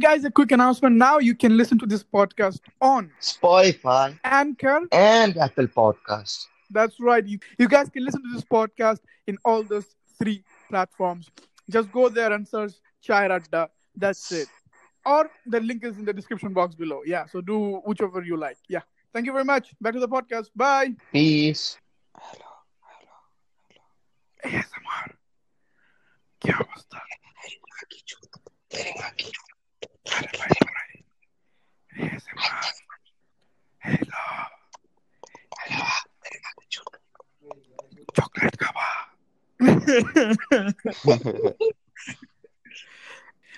guys, 0.00 0.24
a 0.24 0.30
quick 0.30 0.52
announcement. 0.52 0.96
Now 0.96 1.18
you 1.18 1.34
can 1.34 1.56
listen 1.56 1.78
to 1.80 1.86
this 1.86 2.02
podcast 2.02 2.60
on 2.80 3.10
Spotify 3.20 4.18
Anchor. 4.24 4.80
and 4.90 5.36
Apple 5.36 5.66
Podcast. 5.66 6.46
That's 6.70 6.98
right. 6.98 7.24
You, 7.26 7.38
you 7.58 7.68
guys 7.68 7.90
can 7.90 8.04
listen 8.04 8.22
to 8.22 8.28
this 8.32 8.42
podcast 8.44 9.00
in 9.26 9.36
all 9.44 9.62
those 9.62 9.84
three 10.18 10.42
platforms. 10.70 11.30
Just 11.68 11.92
go 11.92 12.08
there 12.08 12.32
and 12.32 12.48
search 12.48 12.72
Chai 13.02 13.28
Radda. 13.28 13.68
That's 13.94 14.32
it. 14.32 14.48
Or 15.04 15.30
the 15.44 15.60
link 15.60 15.84
is 15.84 15.98
in 15.98 16.06
the 16.06 16.12
description 16.12 16.54
box 16.54 16.74
below. 16.74 17.02
Yeah, 17.04 17.26
so 17.26 17.40
do 17.42 17.76
whichever 17.84 18.22
you 18.22 18.36
like. 18.36 18.56
Yeah. 18.68 18.80
Thank 19.12 19.26
you 19.26 19.32
very 19.32 19.44
much. 19.44 19.74
Back 19.80 19.92
to 19.92 20.00
the 20.00 20.08
podcast. 20.08 20.48
Bye. 20.56 20.94
Peace. 21.12 21.78
ASMR. 24.44 25.12
क्या 26.40 26.56
अवस्था 26.56 26.98
अरे 30.00 30.28
भाई 30.38 30.54
भाई 30.66 30.92
ASMR. 32.06 32.66
Hello. 33.82 34.24
Chocolate 38.16 38.56
खावा 38.62 38.88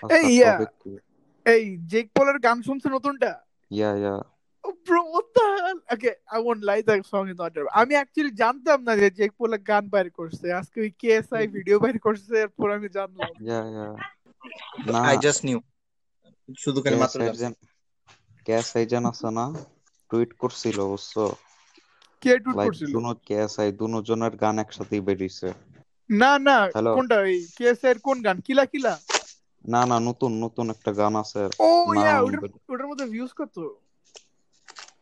Hey, 0.03 0.25
yeah. 0.41 0.59
এই 1.47 1.65
Jake 1.93 2.07
পলের 2.17 2.39
গান 2.47 2.59
শুনছে 2.69 2.89
নতুনটা 2.97 3.31
Yeah, 3.71 3.95
yeah. 4.05 4.21
Bro, 4.87 5.01
what 5.15 5.27
the 5.37 5.45
hell? 5.55 5.79
Okay, 5.95 6.13
I 6.37 6.39
won't 6.45 6.63
lie, 6.69 6.83
that 6.89 7.01
song 7.13 7.27
is 7.33 7.39
not 7.41 7.51
terrible. 7.55 7.75
আমি 7.83 7.95
অ্যাকচুয়ালি 7.99 8.33
জানতাম 8.43 8.79
না 8.87 8.93
যে 9.01 9.09
জেক 9.19 9.33
পলের 9.41 9.63
গান 9.71 9.85
বাইর 9.95 10.09
করছে 10.19 10.47
আজকে 10.61 10.79
ওই 10.85 10.91
কেএসআই 11.03 11.45
ভিডিও 11.57 11.77
বাইর 11.83 11.99
করছে 12.07 12.33
এরপর 12.45 12.69
আমি 12.77 12.89
জানলাম 12.99 13.31
Yeah, 13.51 13.65
yeah. 13.77 13.93
না 14.87 14.99
I 15.13 15.15
just 15.27 15.41
knew. 15.47 15.61
শুধু 16.50 16.80
খালি 16.84 16.98
মাত্র 17.02 17.18
জানছি। 17.22 17.66
এজেন্ট 18.82 19.06
আছে 19.12 19.30
না? 19.38 19.46
টুইট 20.12 20.32
করছিল 20.42 20.78
বুঝছ? 20.92 21.14
কে 22.24 22.32
লাইক 22.58 22.60
করছিল? 22.66 22.94
দুনো 22.94 23.12
গ্যাস 23.28 23.54
আই 23.60 23.70
দুনো 23.82 23.98
জনের 24.08 24.34
গান 24.38 24.56
একসাথেই 24.60 25.02
বেরিয়েছে। 25.08 25.48
না 26.10 26.32
না 26.48 26.58
কোনটা? 26.94 27.18
ওই 27.26 27.38
কেএসআই 27.58 27.92
এর 27.92 28.00
কোন 28.06 28.18
গান? 28.26 28.38
কিলা 28.46 28.64
কিলা? 28.72 28.94
না 29.66 29.82
না 29.90 29.98
নতুন 30.08 30.32
নতুন 30.44 30.66
একটা 30.76 30.92
গান 31.00 31.14
আছে 31.24 31.42
ও 31.60 31.70
ইয়া 31.96 32.16
ওটার 32.70 32.88
মধ্যে 32.90 33.06
ভিউজ 33.14 33.32
কত? 33.40 33.56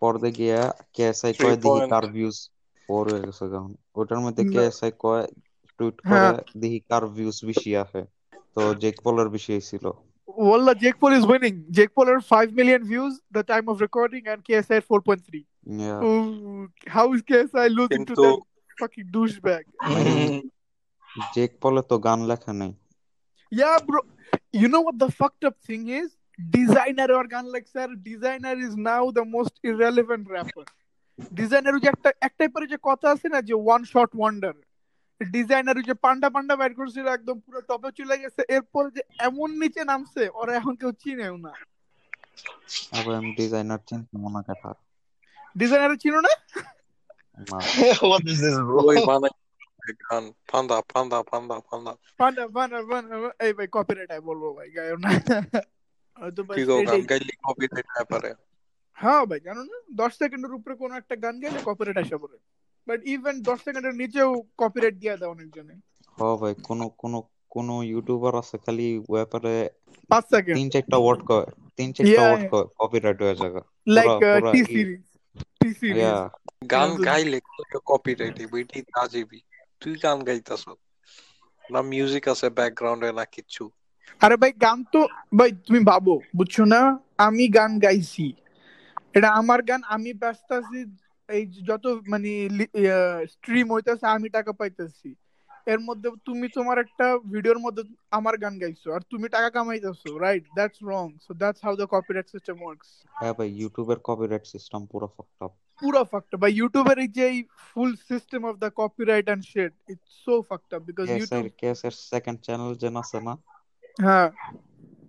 পরে 0.01 0.29
গিয়া 0.37 0.61
কেএসআই 0.95 1.33
কয় 1.41 1.57
দেখি 1.63 1.81
কার 1.91 2.05
ভিউজ 2.13 2.37
ফোর 2.83 3.03
হয়ে 3.11 3.25
গেছে 3.25 3.45
গান। 3.53 3.69
ওটার 3.99 4.19
মধ্যে। 4.25 4.43
কেএসআই 4.53 4.91
কয় 5.03 5.25
টুইট 5.79 5.97
হ্যাঁ। 6.03 6.31
করে 6.31 6.59
দেখি 6.61 6.79
কার 6.89 7.03
ভিউজ 7.15 7.37
বেশি 7.49 7.71
আসে। 7.83 8.01
তো 8.53 8.61
জেক 8.81 8.95
পলের 9.05 9.27
বেশি 9.29 9.51
ছিল 9.69 9.85
Wallah, 10.37 10.75
Jake 10.75 10.99
Paul 10.99 11.13
is 11.13 11.25
winning. 11.25 11.65
Jake 11.69 11.93
Paul 11.93 12.09
are 12.09 12.21
5 12.21 12.53
million 12.53 12.83
views 12.83 13.19
the 13.31 13.43
time 13.43 13.67
of 13.69 13.81
recording 13.81 14.27
and 14.27 14.43
KSI 14.43 14.81
4.3. 14.83 15.45
Yeah. 15.65 16.03
Ooh, 16.03 16.69
how 16.87 17.13
is 17.13 17.21
KSI 17.21 17.69
losing 17.69 18.05
to 18.05 18.15
that 18.15 18.39
fucking 18.79 19.09
douchebag? 19.11 19.63
Jake 21.35 21.59
Paul 21.59 21.81
to 21.83 21.97
গান 21.99 22.19
লেখা 22.31 22.53
Yeah, 23.51 23.77
bro. 23.87 23.99
You 24.61 24.67
know 24.73 24.81
what 24.81 24.97
the 24.97 25.11
fucked 25.19 25.43
up 25.43 25.57
thing 25.67 25.83
is? 25.89 26.09
Desiigner 26.53 27.09
or 27.17 27.25
গান 27.33 27.45
লেখছে 27.53 27.81
desiigner 28.07 28.57
is 28.67 28.73
now 28.91 29.03
the 29.17 29.25
most 29.35 29.53
irrelevant 29.69 30.25
rapper. 30.35 30.65
Desiigner, 31.37 31.75
যে 31.83 31.87
একটা 31.93 32.09
একটাই 32.27 32.49
পরে 32.53 32.65
যে 32.73 32.77
kotha 32.87 33.07
আছে 33.13 33.27
না 33.33 33.39
যে 33.49 33.55
one 33.73 33.83
shot 33.91 34.11
wonder. 34.23 34.55
ডিজাইনার 35.21 35.83
যে 35.83 35.93
পান্ডা 35.93 36.29
পান্ডা 36.29 36.55
বাইর 36.55 36.73
করছিল 36.73 37.07
একদম 37.07 37.39
পুরো 37.39 37.61
টপে 37.61 37.89
চলে 37.91 38.17
গেছে। 38.17 38.41
এরপর 38.49 38.89
যে 38.89 39.01
এমন 39.19 39.49
নিচে 39.59 39.83
নামছে 39.83 40.29
ওরা 40.33 40.55
এখন 40.55 40.75
কেউ 40.75 40.91
চিনেও 40.91 41.37
না। 41.37 41.53
আবার 42.99 43.15
আমি 43.15 43.31
ডিজাইনার 43.35 43.79
চিন্তা 43.89 44.17
মনে 44.17 44.41
কাটা। 44.47 44.75
ডিজাইনার 45.57 45.97
চিনো 45.97 46.21
না? 46.21 46.33
না। 47.51 47.57
What 48.09 48.23
is 48.23 48.41
this, 48.41 48.57
bro? 48.59 48.81
ওই 48.83 48.97
বানাই 49.07 49.31
গান 50.03 50.23
Panda 50.51 50.81
Panda 50.93 51.23
Panda 51.23 51.55
Panda. 51.59 51.91
Panda 52.19 52.47
Panda 52.47 52.79
Panda 52.89 53.15
এই 53.39 53.53
ভাই 53.53 53.67
কপিরাইট 53.67 54.11
আই 54.11 54.19
বলব 54.19 54.43
ভাই 54.57 54.69
গায়ও 54.69 54.97
না। 54.97 55.09
হয়তো 56.17 56.43
ভাই 56.43 56.65
গান 56.87 57.01
গাইলে 57.01 57.33
কপিরাইট 57.43 57.87
না 57.97 58.03
পারে। 58.03 58.33
হ্যাঁ 58.97 59.25
ভাই 59.25 59.39
জানো 59.39 59.63
না? 59.63 59.77
দশ 59.95 60.11
সেকেন্ডের 60.17 60.53
উপরে 60.53 60.75
কোনো 60.75 60.95
একটা 60.95 61.15
গান 61.15 61.39
গেলে 61.39 61.59
কপিরাইট 61.65 61.97
আসা 61.97 62.17
পড়ে 62.17 62.37
বাট 62.86 62.98
ইভেন 63.12 63.36
দশ 63.42 63.58
সেকেন্ডের 63.66 63.94
নিচেও 63.94 64.30
কপিরাইট 64.58 64.94
দিয়ে 65.02 65.14
দেয় 65.16 65.30
অনেকজনে 65.30 65.74
হ 66.18 66.22
ভাই 66.40 66.52
কোন 66.66 66.80
কোন 67.00 67.14
কোন 67.52 67.68
ইউটিউবার 67.84 68.32
আছে 68.36 68.56
খালি 68.64 68.86
ব্যাপারে 69.08 69.54
পাঁচ 70.10 70.24
সেকেন্ড 70.30 70.56
তিন 70.58 70.66
চারটা 70.72 70.96
ওয়ার্ড 70.98 71.22
কয় 71.30 71.46
তিন 71.78 71.88
চারটা 71.92 72.12
Yeah, 72.12 72.22
ওয়ার্ড 72.22 72.42
yeah. 72.42 72.52
কয় 72.52 72.66
কপিরাইট 72.80 73.18
হয়ে 73.22 73.36
যাবে 73.36 73.60
লাইক 73.86 74.08
পুরা- 74.12 74.20
পুরা 74.34 74.50
টি 74.52 74.60
ই- 74.60 74.68
সিরিজ 74.68 75.02
টি 75.58 75.68
সিরিজ 75.80 75.98
ইয়া 75.98 76.16
গান 76.72 76.88
কিন্তু- 76.88 77.04
গাইলে 77.06 77.38
কপিরাইট 77.90 78.36
বইটি 78.52 78.78
আজীবী 79.02 79.40
তুই 79.82 79.94
গান 80.04 80.18
গাইতাছ 80.28 80.62
না 81.64 81.80
মিউজিক 81.90 82.24
আছে 82.32 82.46
ব্যাকগ্রাউন্ডে 82.58 83.08
না 83.12 83.24
কিচ্ছু 83.34 83.64
আরে 84.20 84.36
ভাই 84.36 84.52
গান 84.60 84.78
তো 84.92 85.00
ভাই 85.38 85.50
তুমি 85.66 85.80
ভাবো 85.90 86.14
বুঝছো 86.36 86.62
না 86.66 86.80
আমি 87.18 87.44
গান 87.56 87.72
গাইছি 87.78 88.26
এটা 89.14 89.28
আমার 89.40 89.60
গান 89.62 89.80
আমি 89.94 90.10
ব্যস্ত 90.22 90.48
আছি 90.52 90.78
এই 91.31 91.43
যে 91.45 91.59
যত 91.69 91.85
মানে 92.07 92.31
স্ট্রিম 93.33 93.67
হইতেছে 93.73 94.05
আমি 94.07 94.27
টাকা 94.29 94.51
পাইতেছি। 94.53 95.09
এর 95.67 95.79
মধ্যে 95.79 96.07
তুমি 96.25 96.47
তোমার 96.49 96.77
একটা 96.79 97.05
ভিডিওর 97.33 97.59
মধ্যে 97.59 97.83
আমার 98.11 98.35
গান 98.37 98.55
গাইছো 98.61 98.87
আর 98.95 99.01
তুমি 99.11 99.27
টাকা 99.29 99.49
কামাইতেছো 99.49 100.09
right 100.17 100.45
that's 100.57 100.79
wrong 100.83 101.05
so 101.25 101.31
that's 101.41 101.61
how 101.65 101.73
the 101.75 101.87
copyright 101.87 102.27
system 102.33 102.57
works 102.61 102.89
হ্যাঁ 103.13 103.33
ভাই 103.37 103.49
ইউটিউবের 103.61 103.99
কপিরাইট 104.07 104.43
সিস্টেম 104.53 104.81
পুরো 104.91 105.07
ফাকড 105.15 105.39
আপ 105.45 105.53
পুরো 105.81 106.01
ফাকড 106.11 106.33
বাই 106.43 106.51
ইউটিউবের 106.59 106.97
এই 106.99 107.09
যে 107.17 107.25
full 107.67 107.91
system 108.09 108.41
of 108.49 108.55
the 108.63 108.69
copyright 108.81 109.25
and 109.29 109.43
shit 109.51 109.73
it's 109.89 110.11
so 110.25 110.33
fucked 110.49 110.71
up 110.75 110.81
because 110.89 111.05
YouTube 111.11 111.45
কেসের 111.61 111.93
সেকেন্ড 112.11 112.37
চ্যানেল 112.45 112.71
যেন 112.83 112.95
আছে 113.03 113.17
না 113.27 113.33
হ্যাঁ। 113.97 114.29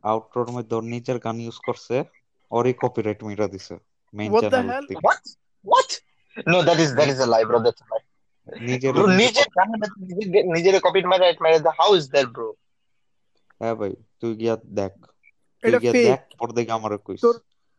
আউটরোর 0.04 0.50
মধ্যে 0.56 0.74
ওর 0.76 0.84
নিজের 0.94 1.18
গান 1.18 1.36
ইউজ 1.40 1.58
করছে 1.66 1.96
ওরই 2.50 2.74
কপিরাইট 2.82 3.20
মিরা 3.28 3.46
দিছে 3.54 3.74
মেইন 4.14 4.30
চ্যানেল 4.42 4.68
hell? 4.68 4.86
থেকে। 4.88 5.02
What? 6.35 6.45
What? 6.45 6.47
No, 6.47 6.61
that 6.61 6.79
is 6.79 6.95
that 6.95 7.09
is 7.09 7.19
a 7.19 7.25
lie, 7.25 7.43
bro. 7.43 7.59
That's 7.63 7.81
a 7.81 7.87
lie. 7.91 8.05
নিজের 8.61 8.91
Bro, 8.93 9.05
নিজের 9.21 9.47
নিজের 10.55 10.75
কপি 10.85 11.01
মারা 11.03 11.25
মারা 11.41 11.71
how 11.79 11.89
is 11.93 12.05
that, 12.09 12.27
bro? 12.33 12.47
হ্যাঁ 13.61 13.75
ভাই 13.75 13.93
তুই 14.21 14.31
গিয়া 14.35 14.55
দেখ 14.79 14.93
তুই 15.63 15.69
এটা 15.69 15.79
গিয়া 15.79 15.93
fake. 15.93 16.07
দেখ 16.07 16.21
পর 16.39 16.49
দেখে 16.57 16.71
আমার 16.71 16.91
কইস 17.07 17.19
তোর 17.21 17.35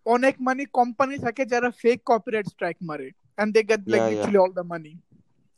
অনেক 0.07 0.35
মানে 0.41 0.63
কোম্পানি 0.79 1.17
থাকে 1.19 1.43
যারা 1.45 1.69
ফেক 1.83 1.99
কপিরাইট 2.11 2.47
স্ট্রাইক 2.47 2.77
মারে 2.83 3.09
and 3.39 3.51
they 3.55 3.61
get 3.71 3.83
like 3.93 4.01
Yeah, 4.01 4.09
yeah. 4.09 4.13
Literally 4.13 4.39
all 4.39 4.53
the 4.53 4.65
money 4.73 4.93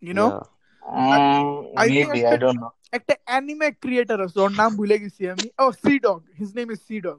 you 0.02 0.12
know 0.14 0.26
Yeah. 0.26 0.42
Mm, 0.82 1.78
I 1.82 1.86
think 1.88 2.08
maybe 2.08 2.20
I 2.26 2.32
I 2.34 2.36
don't 2.36 2.58
know. 2.62 2.72
একটা 2.92 3.14
অ্যানিমে 3.24 3.68
ক্রিয়েটর 3.82 4.18
আছে 4.24 4.38
ওর 4.40 4.52
নাম 4.52 4.70
ভুলে 4.76 4.96
গেছি 5.02 5.22
আমি 5.34 5.46
ও 5.64 5.66
C 5.82 5.94
dog 6.06 6.20
his 6.38 6.50
name 6.58 6.66
is 6.74 6.80
C 6.88 6.96
dog 7.00 7.18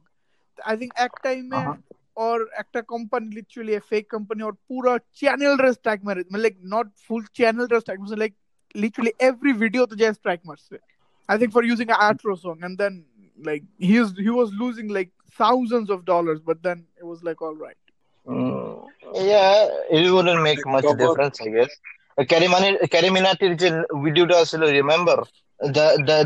I 0.57 0.73
think 0.77 0.91
এক 1.05 1.13
টাইমে 1.23 1.59
Uh-huh. 1.59 1.77
or 2.16 2.46
acta 2.58 2.82
company 2.82 3.34
literally 3.34 3.74
a 3.74 3.80
fake 3.80 4.08
company 4.08 4.42
or 4.42 4.56
pura 4.66 5.00
channel 5.14 5.56
rest 5.58 5.82
track. 5.82 6.00
I 6.06 6.14
mean, 6.14 6.24
like 6.30 6.56
not 6.62 6.86
full 6.96 7.22
channel 7.34 7.68
rest 7.70 7.86
track 7.86 8.00
marriage, 8.00 8.18
like 8.18 8.34
literally 8.74 9.14
every 9.20 9.52
video 9.52 9.86
to 9.86 9.94
just 9.94 10.22
track 10.22 10.40
marriage. 10.44 10.62
I 11.28 11.38
think 11.38 11.52
for 11.52 11.62
using 11.62 11.90
an 11.90 11.96
outro 11.96 12.40
song 12.40 12.60
and 12.62 12.78
then 12.78 13.04
like 13.44 13.62
he 13.78 14.00
was 14.00 14.12
he 14.16 14.30
was 14.30 14.52
losing 14.54 14.88
like 14.88 15.10
thousands 15.32 15.90
of 15.90 16.04
dollars, 16.04 16.40
but 16.40 16.62
then 16.62 16.86
it 16.98 17.04
was 17.04 17.22
like 17.22 17.42
all 17.42 17.54
right. 17.54 17.76
Hmm. 18.26 18.86
Yeah, 19.14 19.68
it 19.90 20.10
wouldn't 20.10 20.42
make 20.42 20.66
much 20.66 20.84
difference, 20.96 21.40
I 21.40 21.48
guess. 21.48 21.70
Uh, 22.18 22.22
Karimani, 22.22 22.80
CarryMinati, 22.82 23.50
which 23.50 24.04
video 24.04 24.26
does 24.26 24.54
remember? 24.54 25.22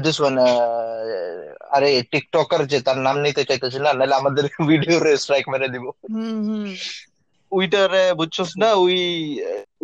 this 0.03 0.17
one 0.21 0.35
আরে 1.75 1.89
TikToker 2.11 2.61
যে 2.71 2.77
তার 2.87 2.97
নাম 2.97 3.15
নিতে 3.25 3.43
চাইতেছিল 3.49 3.83
না 3.85 3.91
নাহলে 3.93 4.15
আমাদের 4.21 4.45
video 4.71 4.97
রে 4.99 5.11
strike 5.23 5.45
মেরে 5.53 5.67
দিব 5.73 5.85
হুম 6.13 6.37
হুম 6.47 6.69
ওইটার 7.51 7.91
বুঝছস 8.19 8.51
না 8.61 8.69
ওই 8.83 8.97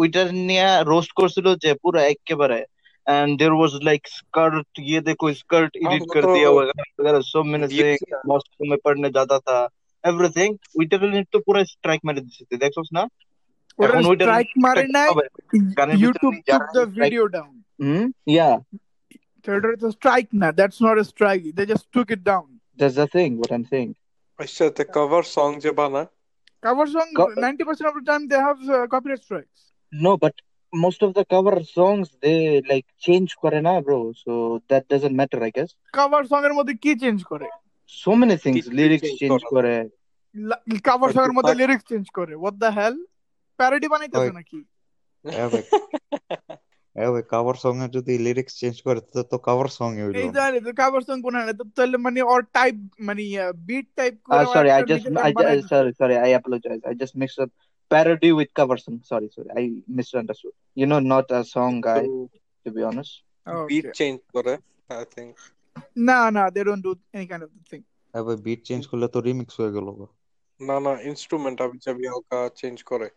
ওইটার 0.02 0.28
নিয়ে 0.48 0.68
রোস্ট 0.92 1.12
করছিল 1.20 1.48
যে 1.64 1.72
পুরো 1.84 2.00
একেবারে 2.14 2.60
and 3.08 3.32
there 3.40 3.56
was 3.56 3.74
like 3.82 4.06
skirt 4.10 4.68
ये 4.84 5.00
देखो 5.02 5.26
स्कर्ट 5.34 5.72
एडिट 5.78 6.04
कर 6.14 6.26
दिया 6.28 6.50
वगैरह 6.52 7.22
so 7.28 7.40
many 7.44 7.68
things 7.70 8.02
मॉस्को 8.30 8.62
में 8.66 8.80
पढ़ने 8.86 9.10
जाता 9.18 9.38
था 9.48 9.58
everything 10.04 10.52
ওইটার 10.80 11.00
নিয়ে 11.14 11.26
তো 11.34 11.38
পুরো 11.48 11.60
স্ট্রাইক 11.72 12.02
মেরে 12.08 12.22
দিছে 12.26 12.44
দেখছস 12.64 12.88
না 12.98 13.04
ওরা 13.80 13.88
এখন 13.90 14.04
ওইটার 14.12 14.28
স্ট্রাইক 14.28 14.50
মারে 14.66 14.84
নাই 14.98 15.10
গানের 15.78 15.98
ভিতরে 15.98 16.04
ইউটিউব 16.04 16.34
যারা 16.48 16.60
took 16.60 16.66
the 16.70 16.84
strike- 16.84 17.02
video 17.04 17.24
down 17.38 17.54
hmm 17.80 18.06
yeah 18.38 18.56
so 19.46 19.50
it's 19.68 19.84
a 19.84 19.92
strike 19.92 20.30
now 20.34 20.52
that's 20.52 20.80
not 20.82 20.96
a 20.98 21.06
strike 21.06 21.44
they 21.58 21.66
just 21.66 21.86
took 21.92 22.10
it 22.12 22.22
down 22.24 22.46
that's 22.78 22.96
the 22.96 23.08
thing 23.08 23.32
what 23.42 23.52
I'm 23.52 23.66
saying 23.74 23.92
আচ্ছা 24.40 24.66
তে 24.78 24.84
কভার 24.98 25.24
সং 25.36 25.50
যে 25.64 25.72
বানায় 25.80 26.10
cover 26.64 26.86
song 26.88 27.10
Co- 27.14 27.32
90% 27.38 27.90
of 27.90 27.96
the 27.98 28.06
time 28.06 28.24
they 28.32 28.42
have 28.48 28.60
uh, 28.70 28.80
copyright 28.94 29.22
strikes 29.24 29.62
no 29.94 30.12
but 30.18 30.36
most 30.74 31.00
of 31.02 31.12
the 31.14 31.24
cover 31.26 31.56
songs 31.78 32.08
they 32.26 32.40
like 32.72 32.88
change 33.06 33.32
করে 33.44 33.60
না 33.68 33.74
bro 33.86 34.00
so 34.24 34.32
that 34.70 34.84
doesn't 34.94 35.16
matter 35.22 35.40
I 35.44 35.52
guess 35.58 35.72
cover 35.94 36.22
song 36.32 36.44
এর 36.46 36.54
মধ্যে 36.60 36.76
কি 36.84 36.92
change 37.04 37.20
করে 37.24 37.48
so 37.90 38.12
many 38.22 38.36
things 38.44 38.62
Title 38.62 38.78
lyrics 38.80 39.04
change 39.04 39.20
change 39.22 39.42
করা। 39.44 39.52
করে 39.56 39.74
cover 40.88 41.10
আর 41.10 41.14
সঙ্গের 41.16 41.36
মধ্যে 41.38 41.54
Tupac- 41.54 41.62
লিরিক্স 41.62 41.86
চেঞ্জ 41.92 42.06
করে 42.18 42.34
হোয়াট 42.36 42.56
দ্য 42.64 42.70
হেল 42.78 42.96
প্যারোডি 43.60 43.88
বানাইতেছে 43.94 44.22
ওই। 44.24 44.38
নাকি 44.40 44.60
হ্যাঁ 46.97 47.11
হ্যাঁ 47.13 47.25
কাভার 47.33 47.57
সং 47.63 47.75
এ 47.85 47.87
যদি 47.97 48.13
লিরিক্স 48.27 48.55
চেঞ্জ 48.61 48.77
করে 48.87 49.01
তো 49.13 49.21
তো 49.31 49.37
কাভার 49.47 49.69
সং 49.79 49.91
এ 50.01 50.03
হইল 50.07 50.21
এই। 50.21 50.29
জানি 50.39 50.59
তো 50.67 50.73
কাভার 50.81 51.03
সং 51.09 51.17
কোন 51.27 51.35
না 51.39 51.53
তো 51.61 51.65
তাহলে 51.77 51.97
মানে 52.07 52.21
ওর 52.33 52.43
টাইপ 52.57 52.77
মানে 53.09 53.23
বিট 53.69 53.87
টাইপ 53.99 54.15
করে 54.27 54.45
গান 54.47 55.33
বানাই 55.37 55.57
just 55.61 55.69
sorry 55.73 55.93
sorry 56.01 56.17
I 56.19 56.31
apologize. 56.41 56.83
I 56.91 56.95
just 56.95 57.15
mixed 57.15 57.39
up 57.39 57.51
parody 57.91 58.31
with 58.39 58.51
cover 58.55 58.77
song. 58.77 58.97
Sorry 59.05 59.29
sorry 59.29 59.51
I 59.61 59.63
misunderstood. 59.99 60.55
You 60.77 60.87
know 60.87 61.01
not 61.07 61.27
a 61.31 61.43
song 61.47 61.73
guy 61.81 62.05
to 62.67 62.69
be 62.71 62.83
honest. 62.83 63.13
Beat 63.71 63.85
Okay. 63.85 63.97
Change 63.99 64.17
করে 64.35 64.53
I 64.91 65.27
না 66.07 66.19
না 66.31 66.43
they 66.55 66.61
don't 66.67 66.83
do 66.87 66.93
any 67.15 67.27
kind 67.31 67.45
of 67.47 67.51
thing 67.71 67.81
হ্যাঁ 68.15 68.25
beat 68.47 68.61
change 68.69 68.83
করলে 68.91 69.07
তো 69.15 69.19
remix 69.21 69.55
হয়ে 69.61 69.73
গেল। 69.77 69.89
না 70.61 70.77
না 70.87 70.93
ইনস্ট্রুমেন্ট 71.11 71.59
আবি 71.65 71.79
চাবি 71.85 72.05
হালকা 72.13 72.39
চেঞ্জ 72.61 72.77
করে 72.91 73.09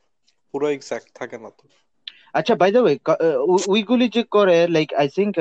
পুরো 0.54 0.66
এক্সাক্ট 0.76 1.08
থাকে 1.20 1.38
না 1.44 1.50
তো 1.58 1.64
আচ্ছা 2.39 2.55
বাই 2.61 2.71
দ্য 2.75 2.81
ওয়ে 2.85 2.95
ওইগুলি 3.75 4.07
যে 4.17 4.23
করে 4.37 4.57
লাইক 4.77 4.89
আই 5.03 5.09
থিঙ্ক 5.17 5.35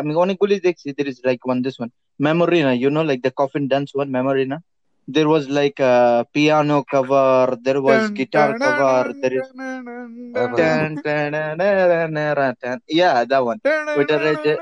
আমি 0.00 0.12
অনেকগুলি 0.24 0.56
দেখছি 0.66 0.86
দের 0.96 1.06
is 1.12 1.18
like 1.28 1.40
one 1.46 1.58
this 1.66 1.74
one 1.80 1.90
মেমোরিনা 2.20 2.72
you 2.82 2.88
know 2.96 3.02
like 3.10 3.18
the 3.26 3.32
coffin 3.40 3.64
dance 3.72 3.88
one 3.96 4.08
মেমোরিনা 4.16 4.58
there 5.08 5.28
was 5.34 5.44
like 5.58 5.78
a 5.92 5.94
piano 6.34 6.78
cover 6.92 7.46
there 7.66 7.80
was 7.86 8.00
guitar 8.18 8.48
cover 8.64 9.04
there 9.22 9.34
is 9.40 9.46
Dun, 10.58 10.90
dun, 11.04 11.28
dun, 11.58 11.58
dun, 11.60 12.14
dun, 12.38 12.54
dun. 12.62 12.78
yeah 13.00 13.16
that 13.30 13.42
one 13.50 13.60
ওইটারে 13.98 14.32
যে 14.44 14.52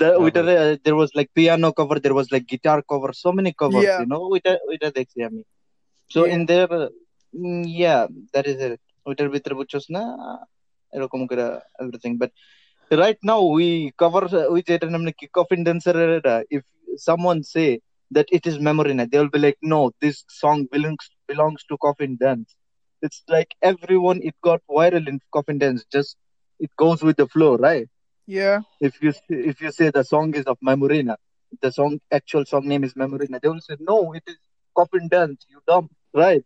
the 0.00 0.08
ওইটারে 0.24 0.54
uh, 0.62 0.74
there 0.84 0.96
was 1.00 1.10
like 1.18 1.30
piano 1.38 1.68
cover 1.78 1.96
there 2.04 2.16
was 2.20 2.28
like 2.34 2.44
guitar 2.52 2.78
cover 2.90 3.10
so 3.22 3.28
many 3.38 3.52
covers 3.60 3.84
Yeah. 3.86 4.00
you 4.02 4.08
know 4.12 4.22
ওইটা 4.34 4.52
ওইটা 4.70 4.88
দেখছি 4.98 5.18
আমি 5.28 5.42
so 6.10 6.18
Yeah. 6.20 6.34
in 6.34 6.40
there 6.50 6.70
uh, 6.80 6.88
mm, 7.34 7.62
yeah 7.82 8.02
that 8.32 8.46
is 8.52 8.58
it 8.68 8.80
ওইটার 9.08 9.28
ভিতরে 9.34 9.54
বুঝছস 9.60 9.84
না 9.96 10.02
এরকম 10.96 11.20
করে 11.30 11.46
everything 11.82 12.14
but 12.22 12.30
right 13.02 13.20
now 13.30 13.40
we 13.56 13.68
cover 14.02 14.22
ওই 14.54 14.60
যে 14.66 14.72
এটা 14.76 14.86
নাম 14.94 15.02
কি 15.20 15.26
কফিন 15.38 15.60
ড্যান্সার 15.66 15.96
এটা 16.18 16.34
if 16.56 16.62
someone 17.08 17.40
say 17.54 17.70
that 18.16 18.28
it 18.36 18.42
is 18.50 18.56
memory 18.68 18.92
night 18.98 19.10
they 19.12 19.20
will 19.22 19.34
be 19.36 19.42
like 19.46 19.60
no 19.74 19.80
this 20.02 20.16
song 20.42 20.58
belongs 20.74 21.04
belongs 21.30 21.60
to 21.68 21.74
coffin 21.86 22.12
dance 22.24 22.50
it's 23.04 23.20
like 23.34 23.50
everyone 23.70 24.18
it 24.28 24.36
got 24.48 24.60
viral 24.76 25.04
in 25.10 25.16
coffin 25.36 25.58
dance 25.62 25.80
just 25.96 26.10
it 26.64 26.72
goes 26.84 26.98
with 27.06 27.16
the 27.20 27.28
flow 27.34 27.52
right 27.68 27.88
yeah 28.38 28.58
if 28.80 29.02
you 29.02 29.12
if 29.28 29.60
you 29.60 29.70
say 29.70 29.90
the 29.90 30.02
song 30.02 30.34
is 30.34 30.44
of 30.44 30.58
Memorina, 30.62 31.16
the 31.60 31.70
song 31.70 32.00
actual 32.10 32.44
song 32.46 32.66
name 32.66 32.84
is 32.84 32.94
Memorina, 32.94 33.38
they 33.40 33.48
will 33.48 33.60
say 33.60 33.76
no, 33.80 34.12
it 34.14 34.22
is 34.26 34.36
coffin 34.76 35.08
dance. 35.08 35.46
You 35.48 35.60
dumb, 35.66 35.90
right? 36.14 36.44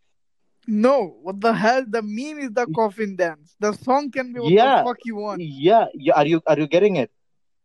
No, 0.70 1.18
what 1.24 1.42
the 1.42 1.52
hell? 1.52 1.84
The 1.88 2.04
meme 2.04 2.40
is 2.46 2.52
the 2.52 2.68
coffin 2.68 3.16
dance. 3.16 3.56
The 3.60 3.74
song 3.74 4.12
can 4.12 4.34
be 4.34 4.40
what 4.40 4.52
yeah. 4.52 4.78
the 4.78 4.84
fuck 4.86 4.98
you 5.04 5.16
want. 5.16 5.42
Yeah, 5.42 5.86
yeah. 5.96 6.14
Are 6.14 6.28
you 6.28 6.42
are 6.46 6.60
you 6.60 6.68
getting 6.68 6.98
it? 6.98 7.10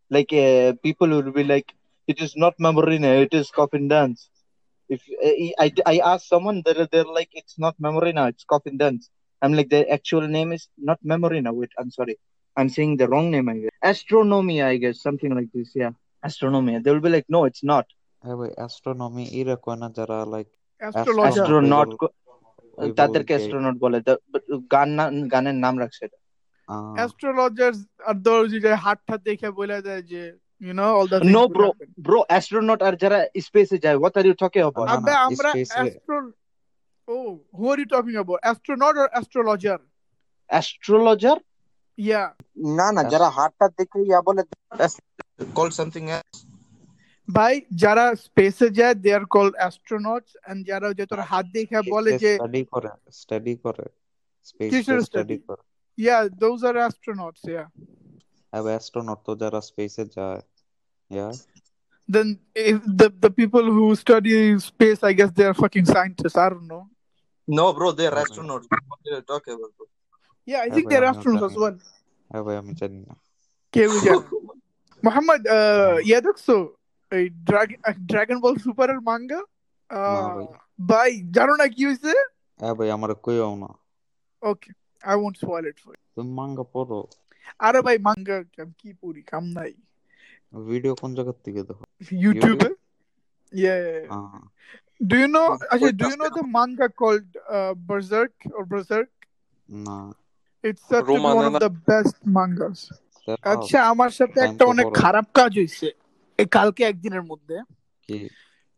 Like 0.09 0.33
uh, 0.33 0.73
people 0.83 1.09
will 1.09 1.31
be 1.31 1.45
like, 1.45 1.75
it 2.07 2.21
is 2.23 2.35
not 2.35 2.55
Memorina, 2.59 3.09
it 3.21 3.35
is 3.35 3.51
coffin 3.51 3.89
dance. 3.89 4.31
If 4.89 5.03
uh, 5.23 5.63
I, 5.63 5.73
I 5.85 5.99
ask 5.99 6.27
someone, 6.27 6.63
they're, 6.65 6.87
they're 6.91 7.05
like, 7.05 7.29
it's 7.33 7.59
not 7.59 7.75
Memorina, 7.79 8.29
it's 8.29 8.45
coffin 8.45 8.79
dance. 8.79 9.11
I'm 9.43 9.53
like, 9.53 9.69
the 9.69 9.87
actual 9.91 10.27
name 10.27 10.53
is 10.53 10.69
not 10.79 10.99
Memorina. 11.03 11.53
Wait, 11.53 11.73
I'm 11.79 11.91
sorry. 11.91 12.19
I'm 12.57 12.71
saying 12.71 12.97
the 12.97 13.09
wrong 13.09 13.31
name, 13.31 13.49
I 13.51 13.59
guess. 13.59 13.71
Astronomy, 13.83 14.63
I 14.63 14.79
guess, 14.79 15.03
something 15.03 15.35
like 15.35 15.49
this. 15.53 15.73
Yeah, 15.75 15.91
astronomy. 16.23 16.79
They 16.79 16.91
will 16.91 17.01
be 17.01 17.11
like, 17.11 17.27
no, 17.29 17.45
it's 17.45 17.63
not. 17.63 17.87
Astronomy, 18.65 19.27
like 20.25 20.49
Astronaut. 20.81 21.99
ওই 22.78 22.90
তাদেরকে 22.94 23.34
বলতে- 23.34 23.36
astronaut 23.36 23.76
বলে 23.80 23.98
The- 24.02 24.22
but 24.34 24.44
গান 24.72 24.90
না- 24.90 25.28
গানের 25.32 25.56
নাম 25.56 25.76
রাখছে 25.80 26.02
এটা। 26.06 26.18
astrologers 27.06 27.78
are 28.08 28.20
those 28.24 28.50
যে 28.62 28.72
হাতটা 28.76 29.16
দেখে 29.18 29.50
বলে 29.52 29.78
দেয় 29.82 30.04
যে 30.04 30.22
you 30.62 30.74
know 30.74 30.90
all 30.98 31.08
the 31.08 31.20
things 31.20 31.34
No, 31.36 31.42
will 31.42 31.54
bro, 31.56 31.68
happen. 31.68 31.88
bro, 32.02 32.20
astronaut 32.30 32.80
আর 32.84 32.94
যারা 32.96 33.20
স্পেসে 33.42 33.78
যায় 33.78 33.98
what 33.98 34.14
are 34.18 34.28
you 34.30 34.36
talking 34.44 34.64
about? 34.70 34.86
না, 34.88 34.94
আবে 34.94 35.12
না, 35.12 35.18
আমরা 35.20 35.50
space 35.52 35.72
A- 35.76 35.84
astro 35.84 36.18
oh 37.08 37.30
who 37.58 37.66
are 37.72 37.80
you 37.80 37.90
talking 37.96 38.18
about 38.18 38.40
astronaut 38.52 38.96
or 39.04 39.08
astrologer 39.20 39.78
astrologer 40.50 41.38
yeah 41.98 42.28
না 42.78 42.88
না 42.92 43.02
যারা 43.04 43.28
হাতটা 43.30 43.66
দেখে 43.78 44.00
ইয়া 44.02 44.20
বলে 44.22 44.42
কল 45.56 45.70
সামথিং 45.70 46.04
ভাই 47.28 47.54
যারা 47.84 48.06
স্পেসে 48.26 48.68
যায় 48.80 48.96
they 49.04 49.10
are 49.14 49.26
called 49.36 49.54
astronauts 49.58 50.32
and 50.50 50.60
যারা 50.68 50.88
যে 50.94 51.06
তোর 51.12 51.22
হাত 51.32 51.46
দেখে 51.54 51.80
বলে 51.94 52.12
যে 52.24 52.32
স্টাডি 52.34 52.62
করে 52.74 52.90
স্টাডি 53.20 53.54
করে 53.66 53.86
স্পেস 54.46 54.70
কিসের 54.72 55.00
স্টাডি 55.02 55.36
study? 55.36 55.46
করে 55.48 55.64
yeah 55.98 56.22
those 56.44 56.62
are 56.64 56.78
astronauts 56.88 57.44
yeah 57.56 57.68
হ্যাঁ 58.54 58.64
অ্যাস্ট্রোনট 58.68 59.20
তো 59.26 59.32
যারা 59.42 59.60
স্পেসে 59.70 60.04
যায় 60.18 60.42
ইয়া 61.12 61.28
then 62.10 62.28
if 62.68 62.78
the 63.00 63.08
the 63.26 63.32
people 63.32 63.66
who 63.76 63.86
study 63.96 64.34
space 64.62 65.00
i 65.04 65.12
guess 65.14 65.32
they 65.32 65.46
are 65.46 65.58
fucking 65.64 65.86
scientists 65.86 66.38
i 66.38 66.48
don't 66.50 66.68
know 66.68 66.84
no 67.48 67.66
bro 67.78 67.90
they 67.92 68.04
R 68.04 68.14
Okay. 68.14 68.20
Astronaut 68.20 68.62
what 68.90 69.00
are 69.06 69.16
you 69.16 69.24
talking 69.32 69.54
about 69.58 69.72
bro? 69.78 69.86
yeah 70.48 70.60
i 70.60 70.68
Yeah, 70.68 70.74
think 70.76 70.86
but 70.86 70.90
they're 70.92 71.06
I'm 71.06 71.10
not 71.10 71.16
astronauts 71.16 71.46
as 71.48 71.54
telling 71.54 71.64
well 71.64 71.78
হ্যাঁ 72.32 72.44
ভাই 72.46 72.56
আমি 72.62 72.74
জানি 72.82 73.00
না 73.08 73.14
কেউ 73.74 73.92
জানে 74.06 74.26
মোহাম্মদ 75.04 75.42
আহ, 75.50 75.96
ইয়ে 76.10 76.20
দেখছো 76.28 76.56
এই 77.17 77.25
ড্রাগন 78.11 78.39
বল 78.45 78.55
সুপারের 78.65 79.01
মাঙ্গা 79.09 79.41
ভাই। 80.91 81.11
জানো 81.37 81.55
না 81.61 81.67
কি 81.75 81.83
হইছে? 81.89 82.13
হ্যাঁ 82.61 82.75
ভাই 82.79 82.89
আমার 82.97 83.11
কইও 83.25 83.53
না। 83.63 83.71
Okay 84.43 84.71
I 85.11 85.15
want 85.21 85.37
spoil 85.43 85.65
it 85.71 85.79
for 85.85 85.93
তুমি 86.17 86.31
মাঙ্গা 86.41 86.65
পড়ো। 86.75 87.01
আরে 87.67 87.81
ভাই 87.87 87.97
মাঙ্গা 88.09 88.37
কি 88.79 88.89
পুরি 89.01 89.23
কাম 89.33 89.45
নাই। 89.59 89.73
ভিডিও 90.69 90.93
কোন 91.01 91.11
জায়গা 91.17 91.33
থেকে 91.45 91.61
দেখো? 91.69 91.85
ইউটিউবে 92.25 92.71
ইয়া 93.53 93.75
ডু 95.11 95.17
ইউ 95.23 95.29
নো 95.37 95.45
আচ্ছা 95.73 95.91
do 96.01 96.05
you 96.11 96.17
know 96.23 96.27
the 96.37 96.45
manga 96.59 96.87
called 97.01 97.29
Berserk 97.89 98.35
or 98.57 98.65
Berserk 98.73 99.11
না। 99.87 99.99
It's 100.65 100.85
one 101.25 101.45
of 101.49 101.55
the 101.65 101.71
best 101.89 102.17
mangas 102.37 102.79
আচ্ছা 103.53 103.79
আমার 103.93 104.11
সাথে 104.19 104.39
একটা 104.47 104.65
অনেক 104.73 104.87
খারাপ 105.03 105.27
কাজ 105.39 105.53
হইছে। 105.61 105.89
এই 106.40 106.48
কালকে 106.58 106.82
একদিনের 106.86 107.24
মধ্যে 107.32 107.58
কি 108.10 108.20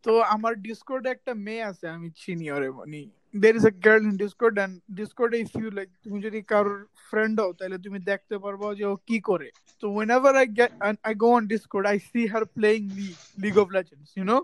তো 0.03 0.11
আমার 0.35 0.53
ডিসকর্ডে 0.67 1.09
একটা 1.11 1.33
মেয়ে 1.45 1.63
আছে 1.63 1.85
আমি 1.95 2.07
চিনি 2.21 2.45
ওরে 2.51 2.69
মানে 2.71 3.01
there 3.33 3.53
is 3.55 3.65
a 3.65 3.73
girl 3.85 4.03
in 4.09 4.15
Discord 4.23 4.55
and 4.63 4.75
ডিসকর্ডে 4.99 5.37
if 5.45 5.51
you 5.61 5.69
like 5.77 5.89
তুমি 6.03 6.17
যদি 6.21 6.39
কারোর 6.53 6.79
ফ্রেন্ড 7.09 7.35
হও 7.41 7.51
তাহলে 7.53 7.77
তুমি 7.85 7.99
দেখতে 8.11 8.35
পারবো 8.43 8.65
যে 8.79 8.85
ও 8.85 8.95
কি 9.07 9.17
করে 9.29 9.47
তো 9.83 9.85
whenever 9.97 10.31
I 10.43 10.45
get 10.59 10.71
I 11.11 11.13
go 11.15 11.29
on 11.37 11.43
Discord 11.53 11.85
I 11.87 11.97
see 12.11 12.25
her 12.33 12.43
playing 12.57 12.85
League 12.97 13.21
League 13.37 13.59
of 13.63 13.67
Legends 13.77 14.09
you 14.19 14.25
know 14.25 14.41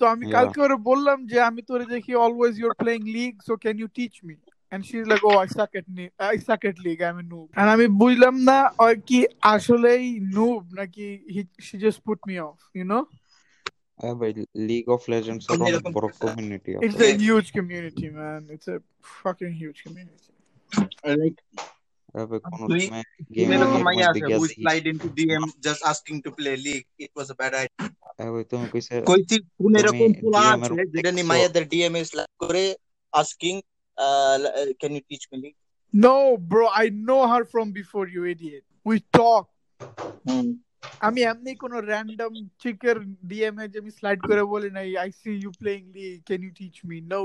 তো 0.00 0.02
আমি 0.06 0.24
Yeah. 0.24 0.34
কালকে 0.36 0.58
ওরে 0.60 0.76
বললাম 0.90 1.18
যে 1.26 1.38
আমি 1.48 1.60
তোরে 1.62 1.86
দেখি 1.94 2.12
always 2.26 2.54
your 2.60 2.74
playing 2.82 3.00
League 3.18 3.32
so 3.48 3.52
can 3.64 3.76
you 3.78 3.88
teach 3.98 4.14
me 4.24 4.34
and 4.72 4.80
she's 4.84 5.06
like 5.06 5.24
oh 5.24 5.36
I 5.38 5.46
suck 5.48 5.72
at 5.74 5.86
ne- 5.90 6.14
I 6.32 6.36
suck 6.38 6.62
at 6.64 6.76
league 6.78 7.02
I'm 7.02 7.18
a 7.18 7.26
noob 7.32 7.48
and 7.58 7.66
আমি 7.74 7.86
বুঝলাম 8.02 8.34
না 8.48 8.58
ও 8.78 8.86
কি 9.08 9.18
আসলেই 9.54 10.04
noob 10.36 10.62
নাকি 10.78 11.06
he, 11.34 11.40
she 11.66 11.74
just 11.86 11.98
put 12.08 12.18
me 12.28 12.36
off 12.48 12.60
you 12.80 12.86
know 12.90 13.02
হ্যাঁ 14.00 14.14
ভাই 14.20 14.30
League 14.70 14.84
of 14.96 15.00
Legends 15.14 15.44
এর 15.46 15.52
অনেক 15.56 15.72
বড় 15.96 16.06
কমিউনিটি 16.24 16.70
It's 16.78 16.98
আছে 16.98 17.06
a 17.10 17.14
huge 17.26 17.48
community, 17.58 18.06
man. 18.18 18.40
It's 18.54 18.68
a 18.74 18.78
fucking 19.22 19.52
huge 19.62 19.78
community. 19.86 20.30
like 21.22 21.38
হ্যাঁ 22.14 22.26
ভাই 22.30 22.38
কোন 22.46 22.60
তুই- 22.70 22.86
সময় 22.86 23.04
গেম 23.36 23.48
এরকম 23.56 23.80
মাইয়া 23.88 24.06
মধ্যে 24.08 24.20
আছে 24.20 24.26
who 24.32 24.44
গেছি 24.44 24.54
slide 24.58 24.86
into 24.92 25.06
DM 25.18 25.44
just 25.66 25.80
asking 25.92 26.18
to 26.24 26.30
play 26.38 26.56
league 26.66 26.86
it 27.06 27.12
was 27.18 27.26
a 27.34 27.36
bad 27.42 27.52
idea 27.62 27.86
হ্যাঁ 28.18 28.30
ভাই 28.34 28.44
তুমি 28.52 28.66
কইছে 28.72 28.92
কইছি 29.10 29.36
কোন 29.58 29.72
এরকম 29.80 29.96
তুমি 30.02 30.20
পোলা 30.20 30.42
DM 30.44 30.62
এর 30.64 30.72
আছে 30.74 30.84
যেটা 30.94 31.10
নি 31.10 31.16
দেখছো? 31.16 31.28
মাইয়াদের 31.30 31.64
DM 31.72 31.94
এ 32.00 32.02
slide 32.10 32.34
করে 32.42 32.62
asking 33.12 33.56
uh, 33.98 34.38
can 34.80 34.90
you 34.96 35.02
teach 35.10 35.26
me 35.32 35.36
league 35.42 35.58
No, 35.94 36.36
bro, 36.36 36.68
I 36.68 36.90
know 36.90 37.26
her 37.26 37.44
from 37.46 37.72
before, 37.72 38.06
you 38.08 38.24
idiot. 38.26 38.64
We 38.86 38.96
talk. 39.12 39.44
আমি 41.06 41.20
এমনি 41.32 41.52
কোনো 41.62 41.76
র্যান্ডম 41.90 42.32
চিকের 42.62 42.96
ডিএম 43.30 43.56
এ 43.62 43.64
যে 43.72 43.78
আমি 43.82 43.92
স্লাইড 43.98 44.20
করে 44.28 44.42
বলি 44.54 44.70
নাই 44.76 44.88
I 45.02 45.10
see 45.20 45.30
you 45.42 45.50
playing 45.60 45.80
League 45.96 46.14
can 46.28 46.40
you 46.46 46.52
teach 46.58 46.76
me 46.88 46.98
no 47.12 47.22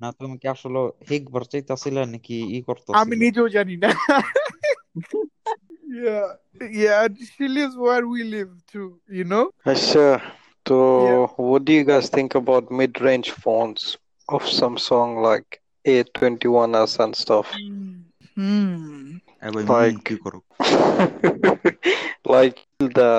না 0.00 0.08
তুমি 0.18 0.36
কি 0.42 0.46
আসলে 0.54 0.82
হিক 1.08 1.24
বার 1.34 1.44
চাইতাছিলে 1.52 2.02
নাকি 2.14 2.36
ই 2.54 2.58
আমি 2.58 2.64
করতেছিলে 2.68 3.14
নিজেও 3.24 3.46
জানি 3.56 3.74
না 3.84 3.90
yeah 6.02 6.28
yeah 6.82 7.02
she 7.34 7.44
lives 7.56 7.76
where 7.84 8.04
we 8.12 8.20
live 8.36 8.52
too 8.72 8.88
you 9.18 9.24
know 9.32 9.44
আচ্ছা 9.72 10.04
তো 10.66 10.76
Yeah. 11.08 11.26
what 11.48 11.60
do 11.66 11.72
you 11.78 11.84
guys 11.92 12.06
think 12.16 12.30
about 12.42 12.62
mid-range 12.80 13.28
phones 13.42 13.80
of 14.28 14.40
Samsung 14.58 15.08
like 15.28 15.48
A21s 15.84 16.92
and 17.04 17.12
stuff? 17.24 17.46
hmm 18.36 19.00
হ্যাঁ 19.42 19.52
ভাই 19.72 19.86
Like- 19.88 20.02
কি 20.06 20.14
করো 20.24 20.38
like 22.34 22.58
the 22.98 23.12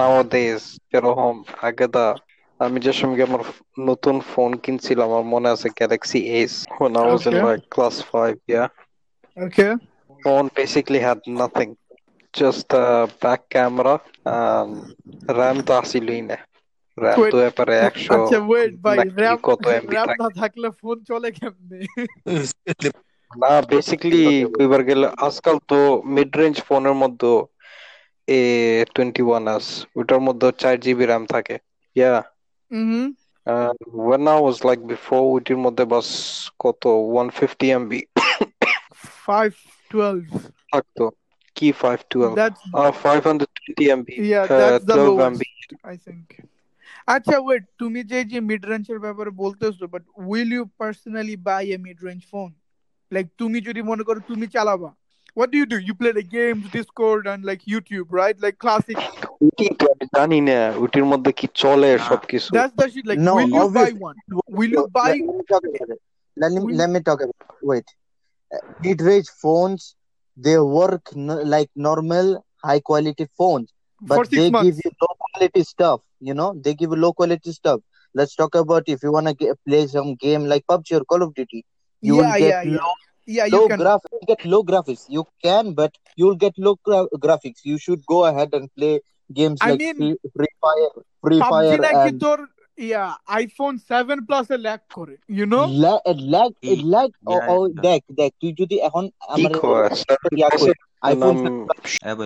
nowadays 0.00 0.62
যেরকম 0.90 1.34
আগে 1.68 1.86
দা 1.96 2.06
আমি 2.60 2.78
যে 2.86 2.92
সময় 2.98 3.22
আমার 3.28 3.42
নতুন 3.90 4.16
ফোন 4.30 4.50
কিনছিলাম 4.64 5.08
আমার 5.10 5.26
মনে 5.34 5.48
আছে 5.54 5.68
Galaxy 5.78 6.20
S 6.40 6.52
when 6.80 6.92
I 7.00 7.04
was 7.12 7.22
in 7.28 7.34
Okay. 7.34 7.46
like 7.48 7.64
class 7.74 7.96
5 8.12 8.36
yeah 8.54 8.68
Okay. 9.36 9.72
phone 10.20 10.46
basically 10.60 11.00
had 11.08 11.20
nothing 11.42 11.70
just 12.34 12.68
a 12.84 12.86
back 13.22 13.40
camera 13.54 13.94
and 14.36 14.70
RAM 15.38 15.56
তো 15.66 15.72
আসিলই 15.82 16.20
না 16.30 16.38
RAM 16.98 17.16
Wait, 17.20 17.32
তো 17.32 17.38
এপারে 17.50 17.74
একশো 17.88 18.10
আচ্ছা 18.14 18.38
ওয়েট 18.48 18.72
ভাই 18.84 18.96
নাকি 18.98 19.10
র্যাম 19.20 19.38
কত 19.48 19.64
এমবি 19.76 19.94
র্যাম 19.94 20.08
থাকে 20.10 20.22
না 20.22 20.28
থাকলে 20.40 20.68
ফোন 20.80 20.96
চলে 21.10 21.28
কেমনে 21.38 21.78
না 23.30 23.52
বেসিক্যালি 23.70 24.24
কইবার 24.56 24.82
গেলে 24.88 25.06
আজকাল 25.26 25.56
তো 25.70 25.78
মিড 26.14 26.30
রেঞ্জ 26.40 26.56
ফোনের 26.68 26.96
মধ্যে 27.02 27.32
এ 28.28 28.40
টোয়েন্টি 28.94 29.22
ওয়ান 29.28 29.44
আস 29.54 29.66
ওটার 29.98 30.20
মধ্যে 30.26 30.48
চার 30.62 30.74
জিবি 30.84 31.04
র্যাম 31.06 31.24
থাকে 31.34 31.56
ইয়া 31.96 32.12
হুম 32.70 33.06
when 34.08 34.22
I 34.28 34.38
was 34.40 34.56
like 34.68 34.82
before 34.86 35.24
ওইটির 35.32 35.60
মধ্যে 35.64 35.84
বাস 35.92 36.08
কত 36.64 36.82
ওয়ান 37.12 37.26
ফিফটি 37.38 37.66
এমবি 37.76 38.00
512 39.26 40.72
থাকতো 40.72 41.04
কি 41.56 41.68
five 41.82 41.98
twelve 42.10 42.34
that's 42.40 42.60
five 43.04 43.18
hundred 43.28 43.50
twenty 43.56 43.84
MB 43.94 44.14
yeah 44.32 44.44
that's 44.52 44.84
the 44.84 44.94
twelve 44.96 45.08
lowest 45.08 45.26
MB 45.28 45.48
I 45.94 45.96
think 46.06 46.26
আচ্ছা 47.14 47.36
ওয়েট 47.44 47.64
তুমি 47.80 48.00
যে 48.10 48.18
যে 48.32 48.38
মিড 48.48 48.62
রেঞ্জের 48.70 48.98
ব্যাপারে 49.06 49.30
বলতেছো 49.44 49.84
but 49.94 50.02
will 50.30 50.50
you 50.56 50.62
personally 50.80 51.36
buy 51.48 51.62
a 51.76 51.78
mid 51.86 51.98
range 52.06 52.20
phone 52.32 52.50
like 53.12 53.26
তুমি 53.40 53.58
যদি 53.68 53.80
মনে 53.90 54.02
করো 54.08 54.20
তুমি 54.30 54.46
চালাবা 54.56 54.90
what 55.38 55.48
do 55.52 55.56
you 55.60 55.66
do 55.74 55.78
you 55.88 55.94
play 56.00 56.12
the 56.20 56.26
games 56.38 56.64
discord 56.78 57.22
and 57.32 57.40
like 57.48 57.62
youtube 57.72 58.08
right 58.20 58.36
like 58.44 58.56
classic 58.64 58.96
ওইটি 59.44 59.64
তো 59.80 59.84
আমি 59.94 60.06
জানি 60.16 60.38
না 60.48 60.58
ওইটির 60.82 61.06
মধ্যে 61.12 61.30
কি 61.38 61.46
চলে 61.62 61.90
সবকিছু 62.08 62.50
that's 62.58 62.74
the 62.80 62.86
shit 62.92 63.06
like 63.10 63.18
No, 63.28 63.34
will 63.36 63.50
you 63.58 63.64
buy 63.78 63.90
obviously. 63.90 64.00
one 64.08 64.16
will 64.58 64.72
you 64.76 64.84
buy 64.98 65.10
Let, 65.10 65.18
let 65.28 65.36
me 65.38 65.44
talk 65.52 65.64
about 65.70 65.90
it. 65.94 66.00
Let 66.36 66.50
me 66.54 66.58
will 66.64 66.76
let 66.80 66.88
me 66.94 67.00
talk 67.08 67.20
about 67.26 67.40
it. 67.44 67.66
Wait. 67.70 67.88
Uh, 68.50 68.62
Mid-range 68.84 69.28
phones, 69.42 69.82
they 70.36 70.56
work 70.80 71.04
n- 71.28 71.42
like 71.54 71.70
normal 71.88 72.26
high 72.66 72.80
quality 72.88 73.26
phones, 73.38 73.68
but 74.02 74.16
for 74.18 74.24
six 74.24 74.36
they 74.36 74.46
give 74.46 74.56
months 74.56 74.80
you 74.84 74.90
low 75.02 75.14
quality 75.43 75.63
stuff. 75.63 76.01
You 76.19 76.33
know, 76.33 76.53
they 76.55 76.73
give 76.73 76.91
low 76.91 77.13
quality 77.13 77.51
stuff. 77.51 77.81
Let's 78.13 78.35
talk 78.35 78.55
about 78.55 78.83
if 78.87 79.03
you 79.03 79.11
want 79.11 79.27
to 79.27 79.55
play 79.67 79.87
some 79.87 80.15
game 80.15 80.45
like 80.45 80.65
PUBG 80.69 81.01
or 81.01 81.05
Call 81.05 81.23
of 81.23 81.33
Duty, 81.33 81.65
you 82.01 82.17
yeah, 82.17 82.21
will 82.21 82.39
get 82.39 82.67
yeah, 82.67 82.77
low, 82.77 82.91
yeah. 83.25 83.45
yeah 83.45 83.57
low 83.57 83.67
graphics. 83.67 84.27
get 84.27 84.45
low 84.45 84.63
graphics. 84.63 85.05
You 85.09 85.25
can, 85.43 85.73
but 85.73 85.95
you'll 86.15 86.35
get 86.35 86.53
low 86.57 86.75
gra- 86.83 87.07
graphics. 87.17 87.61
You 87.63 87.77
should 87.77 88.05
go 88.05 88.25
ahead 88.25 88.53
and 88.53 88.69
play 88.75 89.01
games 89.33 89.59
I 89.61 89.71
like 89.71 89.79
mean, 89.79 90.17
Free, 90.35 90.47
Fire, 90.61 90.89
Free 91.21 91.39
PUBG 91.39 91.49
Fire, 91.49 92.07
and... 92.07 92.21
yeah 92.77 93.03
iPhone 93.27 93.73
seven 93.89 94.19
plus 94.25 94.47
A 94.51 94.57
lag 94.57 94.81
করে 94.93 95.15
you 95.29 95.45
know 95.45 95.61
ও 97.49 97.57
দেখ 97.83 98.01
দেখ 98.11 98.31
তুই 98.41 98.51
যদি 98.53 98.75
এখন 98.79 99.03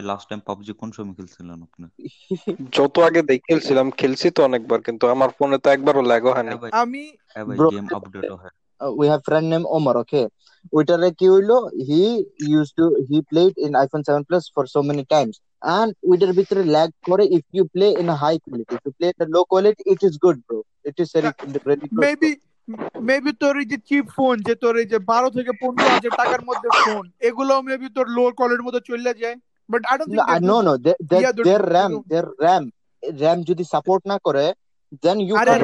last 0.03 0.25
time 0.29 0.41
PUBG 0.45 0.71
কোন 0.73 0.89
সময় 0.91 1.15
খেলছিলেন 1.17 1.61
যত 2.75 2.95
আগে 2.99 3.21
দেখ 3.21 3.39
খেলছিলাম 3.47 3.87
খেলছি 3.91 4.27
তো 4.29 4.39
অনেকবার 4.43 4.79
কিন্তু 4.81 5.03
আমার 5.07 5.29
ফোনে 5.37 5.57
তো 5.57 5.67
একবারও 5.69 6.01
ল্যাগ 6.01 6.23
হয়নি। 6.27 6.55
আমি 6.73 7.03
আপডেট 7.95 8.23
হয়। 8.33 8.53
উই 8.81 9.05
হ্যাভ 9.07 9.21
ফ্রেন্ড 9.25 9.47
নেম 9.49 9.63
ওকে 10.01 10.21
ওইটারে 10.73 11.09
কি 11.19 11.27
হইল? 11.33 11.51
He 11.87 12.03
use 12.47 12.67
to 12.77 12.85
he 13.09 13.17
played 13.29 13.53
in 13.65 13.71
iPhone 13.81 14.01
seven 14.07 14.23
plus 14.29 14.43
for 14.55 14.63
so 14.73 14.79
many 14.83 15.03
times 15.13 15.35
and 15.75 15.91
ওইটার 16.09 16.31
ভিতরে 16.33 16.61
ল্যাগ 16.75 16.89
করে 17.07 17.23
if 17.37 17.45
you 17.53 17.63
play 17.73 17.87
in 18.01 18.09
high 18.21 18.33
quality 18.43 18.73
if 18.75 18.83
you 18.85 18.93
play 18.97 19.07
in 19.13 19.29
low 19.35 19.41
quality 19.51 19.83
it 19.93 20.01
is 20.07 20.13
good 20.25 20.37
bro 20.45 20.59
it 20.89 20.97
is 21.03 21.09
ready 21.15 21.87
maybe 22.03 22.31
maybe 23.07 23.31
তোর 23.41 23.53
এই 23.61 23.67
যে 23.71 23.77
chip 23.89 24.05
phone 24.17 24.35
যে 24.47 24.53
তোর 24.63 24.73
এই 24.81 24.87
যে 24.93 24.99
বারো 25.11 25.29
থেকে 25.37 25.51
পনেরো 25.61 25.87
হাজার 25.95 26.13
টাকার 26.21 26.41
মধ্যে 26.49 26.69
ফোন 26.79 27.03
এগুলো 27.27 27.53
মেবি 27.69 27.87
তোর 27.97 28.07
লো 28.17 28.23
কোয়ালিটির 28.37 28.65
মধ্যে 28.67 28.83
চলে 28.89 29.13
যায় 29.21 29.35
but 29.69 29.81
I 29.89 29.95
don't 29.99 30.11
think 30.11 30.47
no 30.49 30.57
no 30.67 30.73
there 30.83 31.63
RAM 31.73 31.91
there 32.11 32.27
RAM 32.43 32.63
RAM 33.03 33.37
যদি 33.49 33.63
সাপোর্ট 33.73 34.01
না 34.11 34.17
করে 34.25 34.45
then 35.03 35.17
you 35.27 35.35
can 35.37 35.61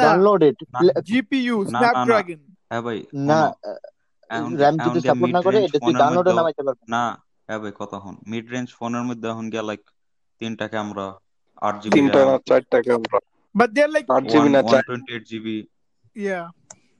download 0.00 0.40
it 0.48 0.58
GPU 1.08 1.56
Snapdragon 1.70 2.40
হ্যাঁ 2.70 2.82
ভাই 2.86 2.98
না 3.28 3.40
শোনো, 4.31 4.37
এখন 4.37 4.51
RAM 4.57 4.75
এখন 4.75 4.87
যদি 4.87 4.99
গিয়া 4.99 5.09
সাপোর্ট 5.09 5.23
মিড 5.23 5.35
না 5.35 5.41
করে 5.41 5.55
রেঞ্জ 5.55 5.67
এটা 5.67 5.77
তুই 5.77 5.81
ফোনের 5.83 5.99
ডাউনলোডে 6.01 6.29
মধ্যে 6.29 6.37
নামাইতে 6.37 6.61
পারবি 6.67 6.83
না 6.87 7.03
না 7.03 7.03
এ 7.49 7.55
ভাই 7.61 7.73
কথা 7.81 7.97
হন 8.03 8.15
মিড 8.31 8.45
রেঞ্জ 8.53 8.67
ফোনের 8.77 9.03
মধ্যে 9.09 9.25
এখন 9.29 9.45
গিয়া 9.53 9.63
লাইক 9.63 9.81
তিনটা 10.41 10.65
ক্যামেরা 10.73 11.07
আট 11.61 11.75
জিবি 11.81 11.93
তিনটা 11.97 12.19
র্যাম 12.19 12.29
না 12.29 12.37
চারটা 12.49 12.77
camera 12.85 13.19
but 13.55 13.69
they 13.75 13.79
are 13.83 13.91
like 13.95 14.05
আট 14.09 14.23
জিবি 14.25 14.39
ওয়ান 14.39 14.51
না 14.51 14.59
ওয়ান 14.59 14.71
চার 14.71 14.83
টোয়েন্টি 14.87 15.11
এইট 15.15 15.25
জিবি 15.31 15.57
ইয়া 16.15 16.39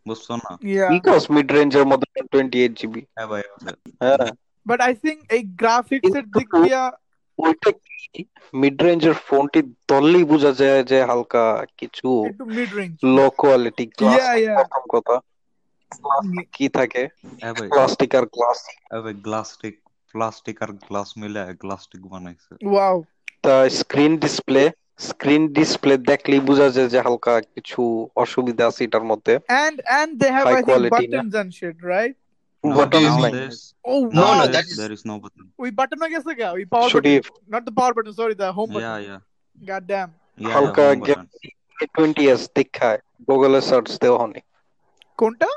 বুঝছো 0.05 0.33
না 0.37 0.51
ইয়া 0.67 0.87
কি 0.91 0.97
কস 1.07 1.23
মিড 1.35 1.47
রেঞ্জের 1.55 1.85
মধ্যে 1.91 2.07
টোয়েন্টি 2.33 2.57
এইট 2.63 2.73
জিবি 2.79 3.01
এ 3.15 3.23
ভাই 3.31 3.43
আছে 3.47 3.71
হ্যাঁ 4.01 4.27
বাট 4.65 4.79
আই 4.87 4.93
থিংক 5.03 5.19
এই 5.35 5.41
গ্রাফিক্স 5.61 6.11
এর 6.11 6.25
দিক 6.27 6.47
কিন্তু 6.49 6.57
দিয়া 6.59 6.81
ওইটা 7.39 7.69
কি 7.79 8.21
মিড 8.53 8.77
রেঞ্জের 8.85 9.15
ফোনটি 9.27 9.59
ধরলেই 9.89 10.25
বোঝা 10.31 10.51
যায় 10.61 10.81
যে 10.91 10.97
হালকা 11.09 11.43
কিছু 11.79 12.07
একটু 12.29 12.45
mid 12.55 12.71
range 12.77 12.93
low 13.15 13.25
quality 13.39 13.85
glass 13.91 14.15
Yeah, 14.17 14.65
yeah. 15.91 15.99
প্রথম 16.01 16.25
কথা 16.29 16.43
কি 16.55 16.65
থাকে 16.77 17.03
এ 17.47 17.49
ভাই 17.57 17.67
প্লাস্টিক 17.71 18.11
আর 18.19 18.25
গ্লাস 18.35 18.59
এ 18.95 18.97
ভাই 19.03 19.15
গ্লাস্টিক 19.27 19.75
প্লাস্টিক 20.15 20.57
আর 20.61 20.71
গ্লাস 20.87 21.09
মিলে 21.21 21.41
গ্লাস্টিক 21.63 22.01
বানাইছে 22.13 22.53
ওয়াও 22.71 22.97
তা 23.43 23.55
স্ক্রিন 23.81 24.13
ডিসপ্লে 24.25 24.63
স্ক্রিন 24.99 25.43
ডিসপ্লে 25.57 25.93
দেখলেই 26.11 26.41
বোঝা 26.49 26.67
যায় 26.75 26.89
যে 26.93 26.99
হালকা 27.07 27.33
কিছু 27.55 27.81
অসুবিধা 28.23 28.63
আছে 28.69 28.81
এটার 28.83 29.05
মধ্যে 29.11 29.33
and 29.63 29.75
and 29.99 30.09
they 30.21 30.31
have 30.37 30.45
High 30.47 30.53
I 30.53 30.59
think 30.59 30.67
quality, 30.69 30.95
buttons 30.95 31.33
and 31.41 31.49
shit 31.53 31.77
right 31.93 32.15
No, 32.63 32.73
buttons 32.77 33.15
নাই 33.23 33.31
nowadays 33.31 33.57
oh 33.85 33.99
No, 34.09 34.21
wow 34.21 34.31
no, 34.31 34.33
nowadays 34.33 34.55
that 34.55 34.65
is- 34.71 34.79
there 34.81 34.93
is 34.97 35.03
no 35.11 35.15
button 35.23 35.45
ওই 35.59 35.69
বাটন 35.79 36.01
গেছে 36.13 36.31
গা 36.41 36.47
ওই 36.57 36.65
পাওয়ার 36.73 36.89
শুধু 36.93 37.11
button 37.17 37.43
not 37.53 37.63
the 37.69 37.75
power 37.79 37.93
button 37.97 38.13
sorry 38.19 38.35
the 38.43 38.49
home 38.57 38.71
yeah 38.71 38.77
button 38.77 39.05
yeah 39.09 39.21
god 39.69 39.83
damn 39.91 40.09
yeah 40.37 40.45
yeah 40.45 40.53
হালকা 40.55 40.83
home 40.83 41.01
button 41.03 41.25
এ 41.77 41.85
twenty 41.95 42.23
S 42.33 42.41
দেখায় 42.57 42.99
গুগলে 43.27 43.59
search 43.69 43.89
দেওয়া 44.03 44.17
হয়নি 44.21 44.41
কোনটা 45.19 45.49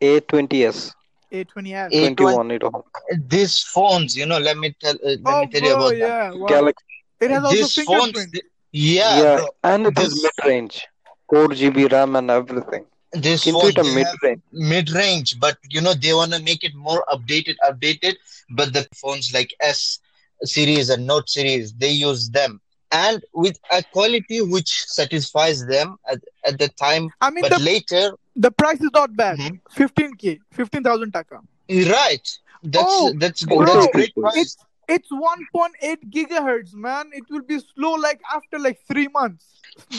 A20s. 0.00 0.92
A20s. 1.32 1.92
A21. 1.92 2.52
It 2.52 2.62
all. 2.64 2.86
These 3.26 3.58
phones, 3.60 4.16
you 4.16 4.26
know, 4.26 4.38
let 4.38 4.56
me 4.56 4.74
tell, 4.80 4.94
uh, 4.94 4.98
let 5.02 5.20
oh, 5.26 5.40
me 5.40 5.46
tell 5.48 5.60
bro, 5.60 5.68
you 5.68 5.74
about 5.74 5.96
yeah. 5.96 6.46
Galaxy. 6.48 6.84
It 7.20 7.30
has 7.30 7.44
also 7.44 7.82
phones, 7.82 8.26
yeah, 8.72 9.22
yeah, 9.22 9.36
bro. 9.36 9.48
and 9.64 9.86
it 9.86 9.94
this... 9.94 10.08
is 10.08 10.22
mid-range, 10.22 10.86
4 11.28 11.48
GB 11.48 11.92
RAM 11.92 12.16
and 12.16 12.30
everything. 12.30 12.86
This 13.12 13.44
phone 13.44 13.72
mid-range. 13.94 14.40
mid-range, 14.52 15.38
but 15.40 15.58
you 15.68 15.80
know 15.80 15.94
they 15.94 16.14
wanna 16.14 16.40
make 16.40 16.62
it 16.64 16.74
more 16.74 17.04
updated, 17.12 17.56
updated. 17.68 18.14
But 18.50 18.72
the 18.72 18.86
phones 18.94 19.34
like 19.34 19.52
S 19.60 19.98
series 20.44 20.88
and 20.90 21.06
Note 21.06 21.28
series, 21.28 21.72
they 21.74 21.90
use 21.90 22.30
them 22.30 22.60
and 22.92 23.22
with 23.34 23.58
a 23.72 23.82
quality 23.92 24.42
which 24.42 24.84
satisfies 24.86 25.66
them 25.66 25.96
at, 26.10 26.18
at 26.44 26.58
the 26.58 26.68
time. 26.68 27.10
I 27.20 27.30
mean, 27.30 27.42
but 27.42 27.52
the... 27.52 27.58
later 27.60 28.12
the 28.44 28.50
price 28.50 28.80
is 28.80 28.90
not 28.94 29.14
bad 29.16 29.38
Mhm. 29.38 29.60
15k 29.78 30.40
15000 30.52 31.12
taka 31.12 31.40
right? 31.68 32.28
That's 32.62 32.84
Oh, 32.88 33.12
that's 33.18 33.44
good. 33.44 33.58
bro, 33.58 33.66
That's 33.66 33.86
great 33.88 34.14
price. 34.14 34.34
it's 34.42 34.56
it's 34.88 35.10
1.8 35.10 36.10
gigahertz 36.10 36.74
man 36.74 37.10
it 37.12 37.24
will 37.30 37.42
be 37.42 37.58
slow 37.60 37.92
like 37.94 38.20
after 38.34 38.58
like 38.58 38.78
3 38.90 39.08
months 39.08 39.46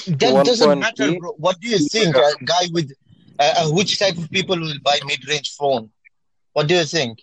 That 0.07 0.43
doesn't 0.43 0.77
matter, 0.79 1.11
bro. 1.13 1.31
What 1.37 1.59
do 1.59 1.67
you 1.67 1.79
think? 1.79 2.17
A 2.17 2.31
guy 2.43 2.67
with 2.71 2.91
uh, 3.39 3.53
uh, 3.59 3.69
which 3.71 3.97
type 3.99 4.17
of 4.17 4.29
people 4.31 4.59
will 4.59 4.79
buy 4.83 4.99
mid-range 5.05 5.51
phone? 5.57 5.89
What 6.53 6.67
do 6.67 6.75
you 6.75 6.85
think? 6.85 7.19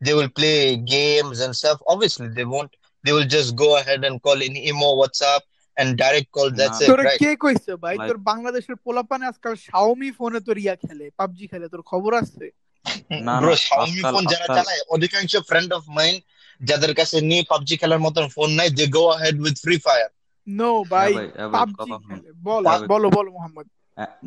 They 0.00 0.14
will 0.14 0.28
play 0.28 0.76
games 0.76 1.40
and 1.40 1.54
stuff. 1.54 1.80
Obviously, 1.86 2.28
they 2.28 2.44
won't. 2.44 2.74
They 3.04 3.12
will 3.12 3.26
just 3.26 3.56
go 3.56 3.78
ahead 3.78 4.04
and 4.04 4.22
call 4.22 4.40
in 4.40 4.56
imo, 4.56 4.96
WhatsApp, 4.96 5.40
and 5.76 5.96
direct 5.96 6.28
call. 6.30 6.50
That's 6.52 6.78
Nah. 6.78 6.84
it, 6.84 6.90
তোরে? 6.90 7.04
কে 7.22 7.30
কইছে 7.44 7.72
ভাই 7.84 7.96
তোর 8.00 8.18
বাংলাদেশের 8.30 8.76
পোলাপানে 8.84 9.24
আজকাল 9.30 9.54
Xiaomi 9.66 10.10
ফোনে 10.18 10.40
তোর 10.46 10.56
ইয়া 10.58 10.74
খেলে 10.82 11.06
PUBG 11.18 11.46
খেলে 11.52 11.66
তোর 11.72 11.82
খবর 11.90 12.12
আছে 12.22 12.46
না 13.26 13.34
ব্রো 13.40 13.52
না 13.52 13.62
শাওমি 13.66 14.00
ফোন 14.04 14.22
যারা 14.32 14.46
চালায় 14.56 14.82
অধিকাংশ 14.94 15.32
ফ্রেন্ড 15.48 15.70
অফ 15.78 15.82
মাইন 15.96 16.14
যাদের 16.60 16.92
কাছে 16.98 17.16
নিয়ে 17.30 17.42
পাবজি 17.52 17.74
খেলার 17.80 18.00
মতন 18.06 18.24
ফোন 18.36 18.48
নাই 18.58 18.68
they 18.78 18.84
go 18.96 19.02
ahead 19.14 19.36
with 19.44 19.56
Free 19.64 19.76
Fire 19.86 20.10
no 20.46 20.70
ভাই 20.92 21.10
পাবজি। 21.54 21.90
খেলে 22.06 22.30
বল 22.46 22.64
বলো 22.92 23.08
বলো 23.16 23.30
মোহাম্মদ 23.36 23.66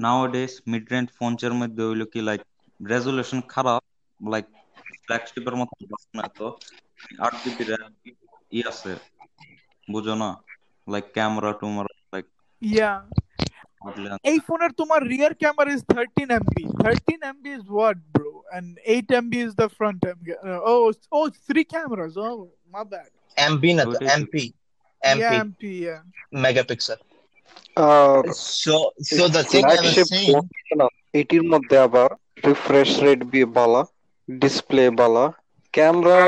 nowadays 0.04 0.54
mid 0.72 0.86
range 0.92 1.12
ফোনসের 1.18 1.54
মধ্যে 1.60 1.82
হইল 1.88 2.02
কি 2.14 2.20
লাইক 2.28 2.42
রেজুলেশন 2.80 3.40
খারাপ 3.54 3.82
লাইক 4.20 4.46
ফ্ল্যাগশিপের 5.04 5.56
মতো 5.62 5.74
বাস 5.92 6.04
না 6.18 6.26
তো 6.38 6.48
আট 7.26 7.34
জিবি 7.44 7.64
র্যাম 7.70 7.92
ই 8.52 8.60
আছে 8.72 8.92
বুঝো 9.88 10.16
না 10.22 10.30
লাইক 10.87 11.07
ক্যামেরা 11.17 11.51
টুমারা 11.61 11.93
লাইক 12.13 12.27
ইয়া 12.63 12.91
এই 14.31 14.39
ফোনের 14.47 14.73
তোমার 14.81 15.01
rear 15.13 15.33
camera 15.43 15.71
is 15.77 15.83
13 15.95 16.31
MB 16.39 16.65
13 16.85 17.31
MB 17.31 17.51
is 17.59 17.65
what 17.75 17.99
bro 18.15 18.33
and 18.57 18.69
8 18.97 19.19
MB 19.21 19.39
is 19.47 19.53
the 19.61 19.69
front 19.77 20.01
MB 20.13 20.31
oh 20.71 20.73
O 21.19 21.21
three 21.47 21.63
cameras 21.75 22.13
oh 22.25 22.29
my 22.75 22.85
bad 22.93 23.11
MP 23.37 23.71
না 23.79 23.85
তো 23.85 23.89
ওইটাই 23.91 24.09
তো। 24.09 24.17
MP 24.17 24.45
MP 25.03 25.17
Yeah, 25.23 25.43
MP, 25.49 25.63
yeah. 25.87 26.01
megapixel. 26.45 27.01
R 27.89 28.23
So 28.63 28.75
so 29.17 29.25
the 29.37 29.43
thing 29.51 29.65
I 29.65 29.69
was 29.69 29.79
flagship 29.79 30.09
saying, 30.13 30.29
phone 30.29 30.45
না 30.81 30.87
এটির 31.21 31.45
মধ্যে 31.53 31.77
আবার 31.87 32.09
refresh 32.49 32.91
rate 33.05 33.21
বি 33.33 33.41
বালা 33.59 33.83
ডিসপ্লে 34.29 34.85
বালা 35.01 35.25
camera 35.75 36.19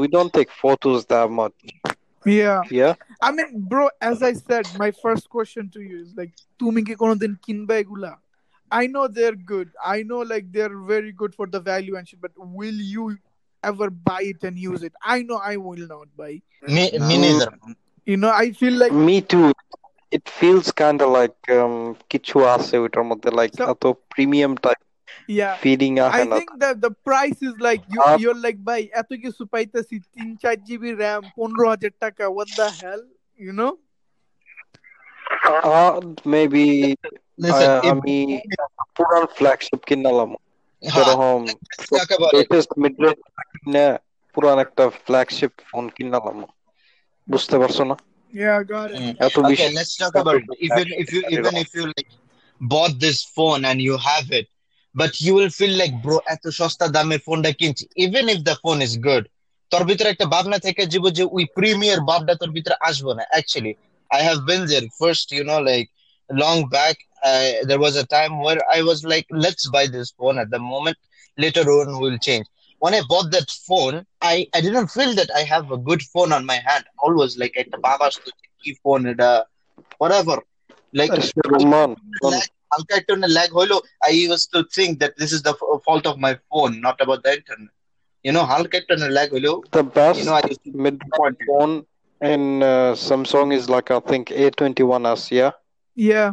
we 0.00 0.06
don't 0.14 0.32
take 0.38 0.50
photos 0.64 0.98
that 1.12 1.28
much 1.40 1.58
Yeah. 2.26 2.62
yeah 2.70 2.94
I 3.20 3.30
mean, 3.32 3.48
bro, 3.70 3.84
as 4.00 4.22
I 4.22 4.32
said, 4.32 4.66
my 4.76 4.90
first 4.90 5.24
question 5.30 5.70
to 5.74 5.80
you 5.80 5.96
is 6.04 6.10
like, 6.20 6.32
তুমি 6.60 6.80
কি 6.86 6.94
কোনোদিন 7.02 7.32
কিনবে 7.44 7.74
এগুলা? 7.82 8.12
I 8.80 8.84
know 8.92 9.04
they're 9.16 9.40
good. 9.54 9.68
I 9.96 9.98
know 10.08 10.20
like 10.32 10.46
they're 10.54 10.78
very 10.94 11.12
good 11.20 11.32
for 11.38 11.46
the 11.54 11.60
value 11.72 11.94
and 11.98 12.04
shit, 12.08 12.20
but 12.26 12.32
will 12.58 12.80
you 12.94 13.04
ever 13.70 13.88
buy 14.08 14.22
it 14.32 14.40
and 14.48 14.56
use 14.70 14.82
it? 14.88 14.94
I 15.14 15.18
know 15.22 15.38
I 15.52 15.54
will 15.66 15.84
not 15.94 16.08
buy. 16.20 16.34
me 16.76 16.84
me 17.08 17.14
neither. 17.24 17.52
You 18.10 18.16
know, 18.22 18.32
I 18.44 18.46
feel 18.60 18.74
like 18.82 18.94
me 19.10 19.16
too 19.32 19.46
it 20.16 20.24
feels 20.40 20.66
kind 20.82 20.98
of 21.04 21.08
like 21.18 21.40
um 21.58 21.76
কিছু 22.12 22.36
আছে 22.54 22.74
ওটার 22.84 23.04
মধ্যে 23.10 23.30
like 23.40 23.52
So- 23.58 23.68
এত 23.72 23.84
premium 24.14 24.52
type 24.64 24.80
yeah. 25.38 25.54
Feeling 25.62 25.92
আহে 26.06 26.22
I 26.22 26.24
না 26.30 26.36
think 26.38 26.52
that 26.64 26.76
the 26.86 26.92
price 27.08 27.40
is 27.48 27.54
like 27.68 27.82
you 27.94 28.00
Uh, 28.06 28.16
you're 28.22 28.40
like 28.46 28.58
ভাই 28.68 28.80
এত 29.00 29.10
কিছু 29.24 29.42
পাইতেছি 29.54 29.96
তিন 30.14 30.28
চার 30.42 30.56
জিবি 30.66 30.90
র্যাম 31.02 31.22
পনেরো 31.38 31.64
হাজার 31.72 31.92
টাকা 32.04 32.24
what 32.36 32.48
the 32.60 32.68
hell 32.80 33.02
you 33.38 33.52
know 33.58 33.72
uh, 35.70 36.00
maybe 36.34 36.64
Listen, 37.38 37.70
ah, 37.70 37.80
if 37.88 37.92
আমি 37.94 38.16
পুরান 38.96 39.24
ফ্ল্যাগশিপ 39.38 39.80
কিনলাম 39.88 40.30
ha, 40.34 40.90
যেরকম 40.94 41.40
let's 41.70 41.88
talk 41.96 42.10
about 42.16 42.30
it. 42.30 42.36
Latest 42.36 42.70
mid 42.82 42.94
না 43.74 43.84
পুরান 44.34 44.56
একটা 44.66 44.84
ফ্ল্যাগশিপ 45.06 45.52
ফোন 45.68 45.84
কিনলাম 45.96 46.36
বুঝতে 47.28 47.56
পারছো 47.62 47.82
না 47.90 47.96
yeah 48.32 48.60
I 48.60 48.62
got 48.74 48.88
it 48.92 48.98
Mm. 49.00 49.12
এত 49.26 49.36
Okay, 49.38 49.48
বেশি 49.50 49.68
let's 49.78 49.94
talk 50.02 50.14
about 50.22 50.34
it. 50.40 50.46
Even 50.66 50.86
if 51.02 51.06
you 51.14 51.20
even 51.36 51.54
if 51.64 51.70
you 51.76 51.84
like 51.96 52.10
bought 52.60 52.94
this 53.06 53.18
phone 53.36 53.62
and 53.70 53.78
you 53.88 53.94
have 54.10 54.28
it, 54.40 54.46
but 54.94 55.20
you 55.20 55.32
will 55.38 55.52
feel 55.58 55.74
like 55.80 55.94
bro 56.04 56.16
এত 56.34 56.44
সস্তা 56.58 56.86
দামে 56.96 57.18
ফোনটা 57.26 57.50
কিনছি 57.60 57.84
even 58.04 58.24
if 58.34 58.38
the 58.48 58.56
phone 58.62 58.80
is 58.88 58.94
good 59.08 59.24
তোর 59.72 59.82
ভিতরে 59.88 60.08
একটা 60.14 60.26
ভাবনা 60.34 60.58
থেকে 60.66 60.82
যাব 60.92 61.04
যে 61.18 61.24
ওই 61.36 61.44
প্রিমিয়ার 61.56 62.00
ভাবটা 62.10 62.34
তোর 62.40 62.50
ভিতরে 62.56 62.76
আসবে 62.88 63.12
না 63.18 63.24
actually 63.38 63.74
I 64.10 64.20
have 64.28 64.40
been 64.50 64.62
there 64.72 64.86
first 65.00 65.26
you 65.38 65.44
know 65.48 65.60
like 65.70 65.88
long 66.42 66.58
back 66.76 66.96
uh, 67.28 67.48
there 67.68 67.80
was 67.86 67.94
a 67.96 68.06
time 68.16 68.34
where 68.44 68.60
I 68.76 68.80
was 68.82 68.98
like 69.12 69.26
let's 69.44 69.64
buy 69.74 69.84
this 69.96 70.08
phone 70.18 70.36
at 70.42 70.48
the 70.54 70.60
moment 70.72 70.96
later 71.38 71.64
on 71.76 71.86
we'll 72.00 72.22
change 72.28 72.46
when 72.82 72.92
I 72.98 73.02
bought 73.12 73.28
that 73.36 73.48
phone 73.68 73.96
I 74.32 74.36
I 74.56 74.60
didn't 74.66 74.88
feel 74.96 75.12
that 75.20 75.30
I 75.40 75.42
have 75.52 75.66
a 75.70 75.80
good 75.88 76.02
phone 76.12 76.30
on 76.36 76.42
my 76.52 76.58
hand 76.68 76.84
always 77.04 77.32
like 77.40 77.54
একটা 77.62 77.78
বাবা 77.88 78.06
key 78.60 78.74
phone 78.82 79.02
এটা 79.12 79.30
whatever 80.00 80.36
like 80.98 81.12
Roman 81.54 81.90
lag 82.32 82.46
হালকা 82.72 82.94
একটু 83.00 83.12
lag 83.38 83.50
হইলো 83.58 83.76
I 84.08 84.10
used 84.32 84.48
to 84.56 84.60
think 84.76 84.92
that 85.02 85.12
this 85.20 85.30
is 85.36 85.40
the 85.48 85.54
f- 85.60 85.80
fault 85.86 86.04
of 86.10 86.16
my 86.26 86.32
phone 86.48 86.74
not 86.86 86.96
about 87.04 87.20
the 87.26 87.32
internet 87.38 87.72
you 88.26 88.32
know 88.34 88.44
হালকা 88.52 88.74
একটু 88.80 88.94
lag 89.18 89.28
হইলো 89.36 89.52
the 89.72 89.82
best 89.82 90.18
you 90.18 90.24
know 90.26 90.36
I 90.40 90.42
used 90.52 90.64
to 90.66 90.72
mid 90.84 90.96
point 91.16 91.36
it. 91.40 91.46
phone 91.48 91.74
in 92.32 92.42
uh, 92.62 92.92
Samsung 93.06 93.48
is 93.58 93.64
like 93.74 93.88
I 93.96 94.00
think 94.10 94.24
A21s 94.42 95.22
yeah 95.40 95.52
yeah 95.94 96.32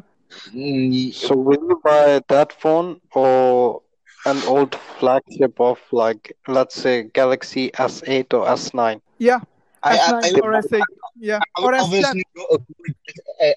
Mm, 0.53 1.13
so 1.13 1.35
will 1.35 1.61
you 1.69 1.79
buy 1.83 2.21
that 2.27 2.51
phone 2.53 2.99
or 3.13 3.81
an 4.25 4.43
old 4.43 4.73
flagship 4.75 5.59
of 5.59 5.79
like 5.91 6.35
let's 6.47 6.75
say 6.75 7.03
Galaxy 7.03 7.71
S8 7.73 8.33
or 8.33 8.47
S9 8.47 9.01
yeah 9.17 9.39
I, 9.83 9.97
I, 9.97 10.11
S9 10.11 10.23
I, 10.23 10.41
or 10.41 10.53
S8 10.53 10.87
yeah 11.20 11.38
or 11.58 11.72
S10 11.72 11.80
obviously 11.84 12.24
go 12.36 12.46
with 12.50 12.94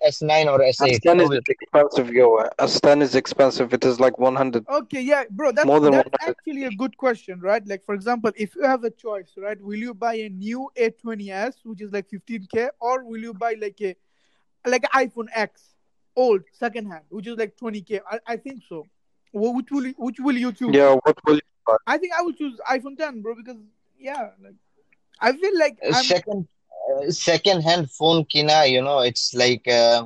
S9 0.06 0.48
or 0.54 0.60
S8 0.60 1.00
S10 1.00 1.22
is 1.26 1.32
obviously. 1.32 1.56
expensive 1.56 2.10
yo 2.14 2.28
S10 2.60 3.02
is 3.02 3.16
expensive 3.16 3.74
it 3.74 3.86
is 3.86 4.00
like 4.00 4.18
100 4.20 4.66
Okay, 4.70 5.02
yeah, 5.02 5.24
bro, 5.30 5.52
that's 5.52 5.66
More 5.66 5.80
than 5.80 5.92
that's 5.94 6.10
100. 6.22 6.30
actually 6.32 6.64
a 6.66 6.72
good 6.72 6.96
question, 6.98 7.40
right? 7.40 7.66
Like, 7.68 7.84
for 7.86 7.96
example, 7.96 8.32
if 8.36 8.56
you 8.56 8.64
have 8.64 8.84
a 8.84 8.90
choice, 8.90 9.32
right, 9.38 9.60
will 9.62 9.78
you 9.88 9.94
buy 9.94 10.16
a 10.16 10.30
new 10.30 10.70
A20s, 10.78 11.56
which 11.64 11.82
is 11.82 11.92
like 11.92 12.08
15k, 12.10 12.70
or 12.80 13.04
will 13.04 13.20
you 13.22 13.34
buy 13.34 13.56
like 13.62 13.80
a 13.82 13.96
like 14.66 14.84
an 14.92 15.08
iPhone 15.08 15.28
X, 15.34 15.76
old, 16.16 16.42
second 16.52 16.86
hand, 16.92 17.04
which 17.10 17.28
is 17.28 17.38
like 17.38 17.56
20k? 17.58 18.02
I, 18.10 18.20
I 18.28 18.38
think 18.38 18.62
so. 18.68 18.86
Well, 19.34 19.54
which 19.54 19.72
will 19.72 19.86
you, 19.88 19.94
which 19.98 20.20
will 20.20 20.38
you 20.38 20.52
choose? 20.54 20.74
yeah 20.74 20.96
what 21.04 21.18
will 21.26 21.36
you 21.36 21.42
buy 21.68 21.78
I 21.88 21.98
think 21.98 22.14
I 22.14 22.22
will 22.22 22.34
choose 22.34 22.60
iPhone 22.70 22.98
10, 22.98 23.22
bro, 23.22 23.36
because 23.36 23.58
yeah, 24.00 24.30
like 24.44 24.56
I 25.20 25.32
feel 25.34 25.58
like 25.58 25.78
Uh, 25.84 25.94
I'm 25.96 26.04
second 26.83 27.09
uh, 27.09 27.11
second 27.29 27.61
hand 27.69 27.85
phone 27.99 28.21
kina 28.33 28.59
you 28.75 28.81
know 28.87 28.99
it's 29.11 29.27
like 29.43 29.65
uh, 29.81 29.99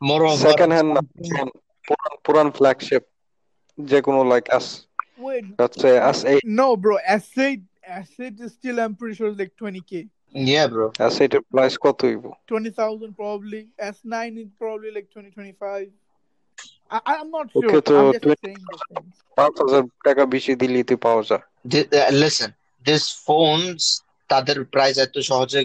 moreover 0.00 0.36
second 0.48 0.70
hand 0.76 0.88
না, 0.88 1.00
something- 1.00 1.24
পুরান 1.28 1.48
পুরান 1.88 2.14
পুরান 2.26 2.48
flagship 2.58 3.04
যে 3.78 3.98
কোনো 4.06 4.20
like 4.32 4.46
S 4.64 4.66
wait, 5.26 5.44
let's 5.60 5.78
say 5.84 5.92
S8 6.16 6.38
no, 6.60 6.68
bro, 6.82 6.94
S8, 7.22 7.60
S8 8.06 8.34
is 8.46 8.50
still 8.58 8.76
I'm 8.84 8.94
pretty 9.00 9.14
sure 9.18 9.28
it's 9.32 9.40
like 9.42 9.54
20k. 9.62 9.92
yeah 10.50 10.66
bro 10.72 10.86
S8 11.10 11.32
এর 11.36 11.42
price 11.54 11.74
কত 11.84 11.98
হইব 12.08 12.24
20,000 12.52 13.10
probably. 13.20 13.62
S9 13.96 14.14
is 14.42 14.50
probably 14.62 14.90
like 14.96 15.08
20, 15.14 15.30
25. 15.30 15.88
I, 16.96 16.98
I'm 17.14 17.28
not 17.36 17.46
sure. 17.52 17.64
Okay, 17.64 17.80
so 17.88 17.92
I'm 18.00 18.12
just 18.12 18.22
20 18.22 18.36
saying 18.44 18.62
the 18.70 18.78
things. 18.90 19.14
পাঁচ 19.38 19.54
হাজার 19.62 19.82
টাকা 20.06 20.22
বেশি 20.34 20.52
দিলেই 20.62 20.84
তুই 20.88 20.98
পাওয়া 21.06 21.22
যায় 21.30 21.44
Th- 21.72 21.88
uh, 22.00 22.10
listen 22.24 22.50
these 22.86 23.06
phones 23.26 23.82
তাদের 24.30 24.56
price 24.74 24.98
এত 25.06 25.14
সহজে 25.30 25.60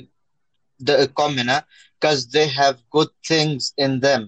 দ- 0.81 1.07
কমে 1.13 1.43
না 1.43 1.57
because 1.95 2.19
they 2.35 2.47
have 2.59 2.75
good 2.97 3.11
things 3.29 3.61
in 3.77 3.91
them 3.99 4.21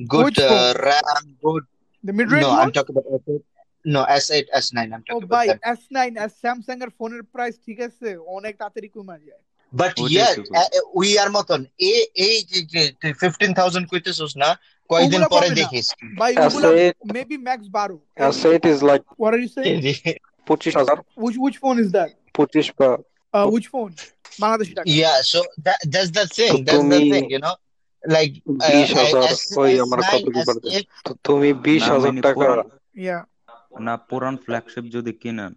good 0.00 0.24
Which 0.26 0.38
uh, 0.40 0.48
phone? 0.48 0.66
RAM 0.88 1.24
good 1.44 1.64
The 2.04 2.12
mid-range 2.12 2.42
no 2.42 2.50
one? 2.50 2.60
I'm 2.62 2.72
talking 2.72 2.96
about 2.96 3.06
S8 3.20 3.42
no 3.84 4.00
S8 4.20 4.46
S9 4.64 4.78
I'm 4.94 5.04
Oh, 5.08 5.20
talking 5.20 5.24
about 5.24 5.30
by 5.36 5.46
them 5.46 5.58
S9 5.76 6.16
as 6.24 6.32
Samsung 6.42 6.80
এর 6.84 6.90
ফোনের 6.98 7.22
price 7.34 7.54
ঠিক 7.66 7.78
আছে 7.88 8.08
অনেক 8.36 8.54
তাড়াতাড়ি 8.60 8.88
কমে 8.96 9.16
যায় 9.28 9.42
but 9.72 9.92
ওইটাই 10.02 10.14
yeah 10.16 10.32
তো 10.36 10.42
কই। 10.48 10.56
uh, 10.60 10.68
uh, 10.78 10.84
we 11.00 11.08
are 11.22 11.30
মতন 11.38 11.60
এই 11.88 12.00
এই 12.26 12.36
যে 12.50 12.58
যে 12.72 12.82
তুই 13.00 13.12
15000 13.22 13.84
কইতেছস 13.92 14.32
না 14.42 14.48
কয়েকদিন 14.90 15.22
ওগুলা 15.22 15.28
পরে 15.34 15.48
কমে 15.48 15.56
না। 15.60 15.60
দেখিস 15.60 15.86
ভাই 16.20 16.32
ওগুলা 16.46 16.68
S8 16.70 16.94
maybe 17.16 17.36
max 17.46 17.66
12 17.76 17.98
S8 18.32 18.62
is 18.72 18.78
like 18.90 19.04
What 19.22 19.30
are 19.34 19.42
you 19.44 19.50
saying? 19.58 19.80
পঁচিশ 20.48 20.74
হাজার 20.80 20.96
Which 21.24 21.38
which 21.44 21.58
phone 21.62 21.78
is 21.84 21.90
that? 21.96 22.10
পঁচিশ 22.36 22.66
বা 22.78 22.88
Uh, 23.34 23.46
which 23.54 23.68
phone? 23.74 23.92
বাংলাদেশি 24.42 24.72
টাকা 24.76 24.86
yeah 25.00 25.16
so 25.32 25.40
that 25.66 25.78
that's 25.92 26.10
the 26.18 26.26
thing 26.36 26.52
তো 26.52 26.56
that's 26.66 26.86
the 26.94 27.00
তুমি 27.00 27.00
thing 27.12 27.24
you 27.34 27.40
know 27.44 27.54
like 28.04 28.34
uh, 28.64 28.70
বিশ 28.72 28.88
হাজার 29.00 29.24
S- 29.38 29.56
ওই 29.62 29.70
আমার 29.84 29.98
S9 30.00 30.10
কত 30.12 30.26
কি 30.34 30.40
পারবে 30.48 30.68
S8 30.72 30.86
তো 31.06 31.10
তুমি 31.26 31.48
বিশ 31.66 31.82
না, 31.82 31.92
হাজার 31.92 32.10
মানে 32.10 32.20
টাকা 32.26 32.36
পুরান- 32.36 32.68
Yeah. 33.08 33.22
না 33.86 33.94
পুরান 34.08 34.34
ফ্ল্যাগশিপ 34.44 34.84
যদি 34.96 35.12
কিনেন 35.22 35.52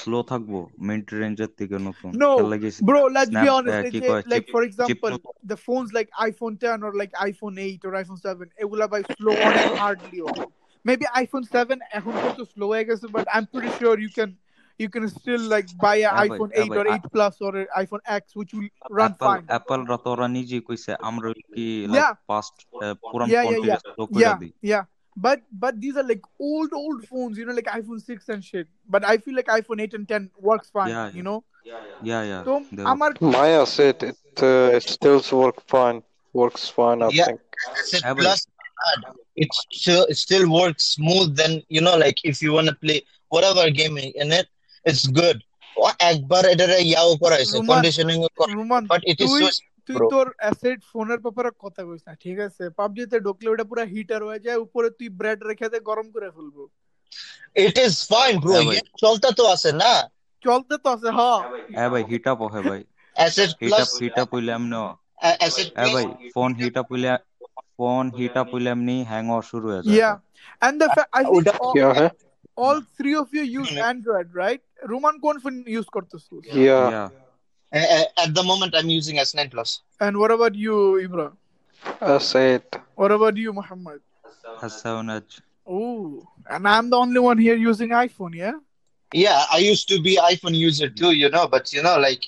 স্লো 0.00 0.18
থাকবো 0.30 0.58
মিড 0.86 1.04
রেঞ্জের 1.20 1.50
থেকে 1.58 1.76
নতুন 1.88 2.10
No, 2.22 2.30
খেয়াল 2.30 2.48
লাগিয়েছে 2.52 2.80
Bro, 2.88 3.00
let's 3.16 3.32
be 3.34 3.36
Snap, 3.36 3.48
honest. 3.48 3.76
uh, 3.76 3.82
it's 3.82 3.92
কি 3.92 3.98
a- 4.00 4.08
কয়, 4.10 4.22
like 4.32 4.44
chip- 4.44 4.52
for 4.54 4.62
chip 4.62 4.68
example, 4.68 5.12
নতুন। 5.14 5.32
the 5.52 5.58
phones 5.66 5.88
like 5.98 6.08
iPhone 6.28 6.54
10 6.64 6.78
or 6.86 6.92
like 7.00 7.12
iPhone 7.30 7.56
8 7.68 7.80
or 7.86 7.92
iPhone 8.02 8.20
7, 8.26 8.46
এগুলা 8.62 8.86
by 8.94 9.00
slow 9.16 9.36
on 9.46 9.54
and 9.62 9.70
hardly 9.80 10.20
on. 10.30 10.38
Maybe 10.84 11.04
iPhone 11.22 11.46
7 11.54 11.78
এখন 11.98 12.14
একটু 12.24 12.42
slow 12.52 12.68
হয়ে 12.72 12.84
গেছে, 12.90 13.06
but 13.16 13.26
I'm 13.34 13.46
pretty 13.52 13.72
sure 13.78 13.94
you 13.98 14.10
can 14.18 14.30
you 14.82 14.88
can 14.94 15.04
still 15.18 15.42
like 15.54 15.68
buy 15.84 15.96
an 15.96 16.12
হ্যাঁ 16.16 16.16
ভাই, 16.18 16.28
iPhone 16.28 16.50
হ্যাঁ 16.56 16.66
8 16.66 16.70
ভাই, 16.72 16.78
or 16.80 16.86
a- 16.88 16.94
8 16.96 17.04
Plus 17.14 17.34
or 17.46 17.52
an 17.62 17.66
iPhone 17.84 18.02
X, 18.20 18.22
which 18.38 18.52
will 18.56 18.68
run 18.98 19.12
Apple 19.12 19.28
fine. 19.28 19.44
Apple 19.52 19.80
রা 19.90 19.96
তো 20.04 20.08
ওরা 20.14 20.26
নিজেই 20.36 20.62
কইছে 20.68 20.90
আমরা 21.08 21.28
কি 21.54 21.66
Yeah. 21.76 21.92
লাইক 21.92 22.08
পাস্ট 22.30 22.56
পুরান 23.10 23.26
Yeah, 23.34 23.42
ফোন 23.44 23.52
yeah, 23.52 23.60
থেকে 23.62 23.68
yeah. 23.72 23.80
স্লো 23.94 24.02
করে 24.10 24.22
Yeah, 24.24 24.36
দিই 24.42 24.52
yeah. 24.72 24.84
But 25.16 25.38
but 25.62 25.74
these 25.82 25.96
are 26.00 26.06
like 26.12 26.24
old 26.48 26.70
old 26.82 27.00
phones, 27.10 27.34
you 27.38 27.44
know, 27.46 27.56
like 27.60 27.70
iPhone 27.80 28.00
6 28.10 28.22
and 28.32 28.40
shit. 28.50 28.66
But 28.94 29.02
I 29.12 29.14
feel 29.22 29.34
like 29.38 29.48
iPhone 29.60 29.78
8 29.84 29.92
and 29.98 30.04
10 30.12 30.22
works 30.48 30.68
fine, 30.76 30.90
Yeah, 30.94 31.06
you 31.08 31.22
yeah. 31.22 31.28
know. 31.28 31.38
Yeah 32.08 32.18
yeah 32.28 32.38
So 32.48 32.54
আমার 32.92 33.10
my 33.36 33.48
S8 33.70 33.98
it 34.10 34.18
uh, 34.50 34.76
it 34.78 34.84
still 34.96 35.20
work 35.42 35.58
fine 35.72 35.98
works 36.34 36.64
fine 36.76 36.98
I 37.06 37.08
Yeah. 37.18 37.28
think 37.28 37.40
S8 37.84 38.02
Yeah, 38.04 38.14
but- 38.16 38.24
Plus 38.24 38.40
uh, 38.86 38.98
it 39.42 39.50
still 39.80 40.02
it 40.12 40.18
still 40.26 40.46
works 40.60 40.82
smooth 40.96 41.28
then 41.40 41.52
you 41.76 41.82
know 41.86 41.96
like 42.04 42.18
if 42.30 42.36
you 42.44 42.50
want 42.56 42.68
to 42.72 42.76
play 42.84 42.98
whatever 43.34 43.64
game 43.80 43.96
in 44.22 44.28
it 44.40 44.46
it's 44.85 45.05
good. 45.11 45.37
ও 45.77 45.89
একবার 45.99 46.45
এটারে 46.45 46.81
ইয়াও 46.81 47.17
করাইছে 47.17 47.57
রোমান- 47.57 47.67
conditioning 47.67 48.25
রোমান 48.53 48.85
but 48.85 49.01
it 49.03 49.21
is 49.21 49.29
তুই. 49.29 50.09
তোর 50.09 50.33
asset 50.37 50.79
ফোনের 50.93 51.17
ব্যাপারে 51.17 51.49
কথা 51.59 51.83
কইস 51.83 52.01
না 52.07 52.15
ঠিক 52.15 52.39
আছে? 52.39 52.69
পাবজিতে 52.69 53.19
ঢুকলে 53.19 53.49
ওটা 53.49 53.63
পুরো 53.63 53.83
হিটার 53.83 54.23
হয়ে 54.23 54.39
যায় 54.39 54.57
উপরে 54.57 54.89
তুই 54.89 55.09
ব্রেড 55.09 55.43
রেখে 55.43 55.69
দে 55.69 55.79
গরম 55.79 56.11
করে 56.11 56.29
ফেলব। 56.31 56.67
ইট 57.55 57.77
ইজ 57.77 58.07
ফাইন 58.07 58.39
ব্রো 58.39 58.53
ভাই। 58.53 58.79
চলতে 58.97 59.31
তো 59.31 59.47
আছে 59.47 59.71
না? 59.71 60.09
চলতে 60.41 60.77
তো 60.77 60.89
আছে 60.89 61.09
হ্যাঁ। 61.11 61.39
হ্যাঁ 61.75 61.89
ভাই 61.89 62.03
হিট 62.03 62.27
আপ 62.27 62.41
হয় 62.41 62.61
ভাই। 62.61 62.83
Asset 63.13 63.49
heat 63.49 63.57
plus 63.59 63.97
heat 64.01 64.19
up 64.19 64.33
হইলে 64.33 64.53
অ্যাসেট 65.37 65.73
হ্যাঁ 65.75 65.93
ভাই 65.93 66.05
ফোন 66.33 66.53
হিট 66.55 66.77
আপ 66.77 66.91
হইলে 66.91 67.17
ফোন 67.77 68.11
হিট 68.17 68.37
আপ 68.37 68.47
হইলে 68.53 68.71
হ্যাং 69.03 69.27
হওয়া 69.27 69.41
শুরু 69.41 69.69
হয়ে 69.69 69.81
যায় 69.83 69.97
yeah. 69.97 70.15
And 70.67 70.75
the 70.81 70.87
fact 70.87 71.09
I 71.13 71.23
think 71.23 71.35
ওটা- 71.37 71.59
all, 71.59 71.73
yeah 71.75 71.93
huh? 71.93 72.09
all 72.57 72.79
three 74.80 74.84
of 74.84 74.92
you 74.92 74.92
use 74.92 74.92
Android 74.92 74.92
right 74.92 74.92
Roman 74.92 75.18
কোন 75.20 75.36
ফোন 75.42 75.64
ইউজ 75.68 75.86
করতেছিস 75.86 76.44
yeah 76.54 76.90
yeah 76.90 77.10
Uh, 77.72 77.78
uh, 77.78 78.24
at 78.24 78.34
the 78.34 78.42
moment, 78.42 78.74
I'm 78.74 78.88
using 78.88 79.16
S9 79.16 79.50
Plus. 79.50 79.82
And 80.00 80.16
what 80.16 80.30
about 80.30 80.54
you, 80.54 81.08
Ibra? 81.08 81.32
S8. 82.00 82.80
What 82.94 83.12
about 83.12 83.36
you, 83.36 83.52
Muhammad? 83.52 84.00
S7 84.62 85.16
Edge. 85.16 85.40
Oh, 85.66 86.26
and 86.48 86.68
I'm 86.68 86.90
the 86.90 86.96
only 86.96 87.18
one 87.18 87.38
here 87.38 87.56
using 87.56 87.90
iPhone, 87.90 88.34
yeah? 88.34 88.52
Yeah, 89.14 89.44
I 89.52 89.58
used 89.58 89.88
to 89.88 90.00
be 90.00 90.16
iPhone 90.16 90.54
user 90.54 90.88
too, 90.88 91.12
you 91.12 91.28
know, 91.28 91.48
but 91.48 91.72
you 91.72 91.82
know, 91.82 91.98
like, 91.98 92.24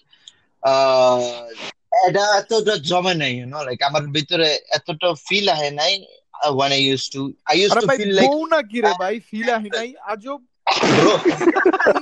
uh, 0.62 1.20
এটা 2.06 2.24
এতটা 2.40 2.74
জমে 2.90 3.14
নাই, 3.14 3.32
you 3.40 3.46
know, 3.46 3.62
like 3.68 3.80
আমার 3.88 4.04
ভিতরে 4.16 4.48
এতটা 4.76 5.08
feel 5.26 5.46
আহে 5.54 5.70
নাই 5.70 6.06
uh, 6.44 6.52
when 6.54 6.72
I 6.72 6.80
used 6.94 7.12
to. 7.12 7.20
I 7.52 7.54
used 7.64 7.72
আরে 7.72 7.80
to 7.80 7.86
ভাই 7.90 7.96
feel 7.98 8.14
like, 8.20 8.30
বউ 8.30 8.46
না 8.52 8.60
কি 8.70 8.78
রে 8.86 8.92
ভাই 9.02 9.14
ফিল 9.28 9.48
আহি 9.56 9.70
নাই 9.78 9.88
আজব 10.12 10.40
bro, 10.40 10.51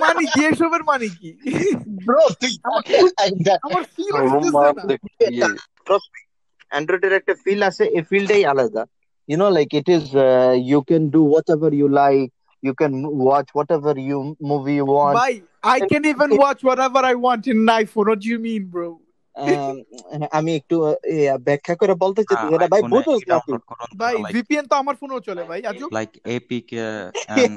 মানে 0.04 0.22
কি 0.32 0.40
এসবের 0.50 0.82
মানে 0.90 1.06
কি 1.18 1.30
bro, 2.06 2.22
তুই 2.40 2.52
আমার 2.66 2.82
আমার 3.66 3.82
ফিল 3.94 4.14
আসতেছে 4.20 5.26
না 5.42 5.48
trust 5.86 6.08
me 6.14 6.20
অ্যান্ড্রয়েডের 6.72 7.12
একটা 7.20 7.34
ফিল 7.44 7.60
আছে 7.68 7.84
এই 7.96 8.04
ফিলটাই 8.10 8.44
আলাদা 8.52 8.82
you 9.28 9.36
know 9.40 9.50
like 9.58 9.72
it 9.80 9.88
is 9.96 10.04
uh, 10.26 10.52
you 10.72 10.80
can 10.90 11.02
do 11.16 11.22
whatever 11.34 11.70
you 11.80 11.88
like 12.02 12.30
you 12.62 12.74
can 12.80 12.92
watch 13.28 13.48
whatever 13.58 13.92
you 14.08 14.18
movie 14.50 14.76
you 14.80 14.86
want 14.96 15.14
ভাই 15.20 15.34
I 15.76 15.78
can 15.90 16.02
even 16.12 16.30
watch 16.44 16.60
whatever 16.68 17.00
I 17.12 17.14
want 17.26 17.42
in 17.52 17.56
an 17.64 17.70
iPhone 17.82 18.06
what 18.10 18.18
do 18.24 18.28
you 18.34 18.40
mean 18.48 18.62
bro 18.74 18.88
Um, 18.88 19.09
আমি 20.38 20.52
একটু 20.60 20.76
আহ, 20.84 20.96
ব্যাখ্যা 21.48 21.74
করে 21.80 21.94
বলতে 22.04 22.20
চাচ্ছি 22.28 22.46
আ- 22.46 22.50
যেটা 22.52 22.66
ভাই 22.68 22.80
iPhone 22.80 22.92
এ 22.92 22.94
বুঝোস 22.96 23.20
না 23.22 23.36
তুই 23.38 23.54
download 23.54 23.64
করুন 23.70 23.88
ভাই 24.02 24.14
like 24.16 24.32
VPN 24.36 24.64
তো 24.70 24.74
আমার 24.82 24.94
ফোনেও 25.00 25.20
চলে 25.28 25.42
ভাই 25.50 25.60
আজব 25.70 25.88
like 25.98 26.14
APK 26.34 26.72
and 27.38 27.52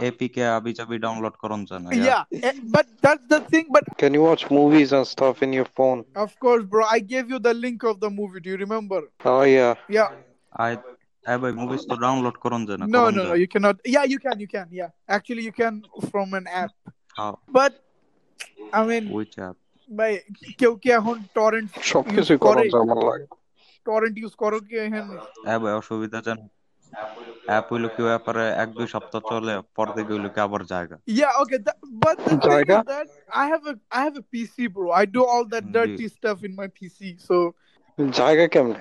APK 0.00 0.36
আবি 0.56 0.70
যাবি 0.78 0.96
ডাউনলোড 1.04 1.34
করুন 1.42 1.60
জানা 1.70 1.88
yeah 2.06 2.22
eh, 2.46 2.54
but 2.74 2.86
that's 3.04 3.24
the 3.34 3.40
thing 3.52 3.66
but 3.76 3.84
Can 4.02 4.12
you 4.16 4.22
watch 4.30 4.44
movies 4.58 4.90
and 4.96 5.04
stuff 5.14 5.36
in 5.46 5.50
your 5.58 5.68
phone? 5.78 6.00
of 6.24 6.30
course 6.44 6.64
bro 6.70 6.82
I 6.96 7.00
gave 7.14 7.26
you 7.32 7.38
the 7.48 7.54
link 7.64 7.80
of 7.90 7.96
the 8.04 8.10
movie 8.10 8.40
do 8.44 8.48
you 8.52 8.58
remember 8.66 9.00
Oh 9.32 9.44
yeah. 9.56 9.74
yeah 9.98 10.10
I 10.64 10.72
A 11.24 11.34
ভাই 11.42 11.52
movies 11.60 11.82
তো 11.90 11.94
download 12.04 12.36
করুন 12.44 12.62
জানা 12.68 12.84
no 12.86 12.88
করুন 12.96 13.14
no 13.16 13.20
no 13.20 13.22
যায় 13.26 13.38
you 13.42 13.48
cannot 13.54 13.76
yeah 13.94 14.04
you 14.12 14.18
can 14.24 14.36
you 14.44 14.50
can 14.54 14.66
yeah 14.80 14.90
actually 15.16 15.44
you 15.48 15.54
can 15.60 15.74
from 16.10 16.28
an 16.40 16.46
app 16.62 16.72
how 17.18 17.32
but 17.58 17.72
I 18.78 18.80
mean 18.90 19.04
which 19.18 19.32
app 19.40 19.56
ভাই 19.89 20.11
কেউ 20.59 20.73
কি 20.81 20.89
এখন 20.99 21.15
টরেন্ট 21.35 21.69
সবকিছু 21.91 22.33
করে? 22.45 22.63
আমার 22.83 22.99
লাগে। 23.07 23.25
টরেন্ট 23.85 24.15
ইউজ 24.21 24.33
করো 24.43 24.57
কি 24.67 24.75
এখন? 24.85 25.07
হ্যাঁ 25.45 25.59
ভাই 25.63 25.73
অসুবিধা 25.81 26.19
জান 26.27 26.39
অ্যাপ 27.49 27.65
হইল 27.71 27.85
কি 27.95 28.01
ব্যাপারে 28.09 28.43
এক 28.63 28.69
দুই 28.77 28.87
সপ্তাহ 28.93 29.21
চলে 29.31 29.53
পর 29.75 29.87
থেকে 29.95 30.11
হইল 30.13 30.27
কি 30.35 30.39
আবার 30.47 30.61
জায়গা। 30.73 30.95
ইয়া 31.15 31.29
ওকে 31.41 31.57
বাট 32.03 32.17
জায়গা? 32.47 32.77
I 33.39 33.45
have 33.51 33.63
I 33.95 34.01
have 34.05 34.13
a 34.21 34.23
PC 34.33 34.65
bro 34.75 34.87
I 34.99 35.05
do 35.15 35.21
all 35.33 35.43
that 35.53 35.65
dirty 35.75 36.05
stuff 36.15 36.37
in 36.47 36.53
my 36.59 36.67
PC 36.77 37.09
so 37.27 37.37
জায়গা 38.19 38.45
কেমন? 38.53 38.75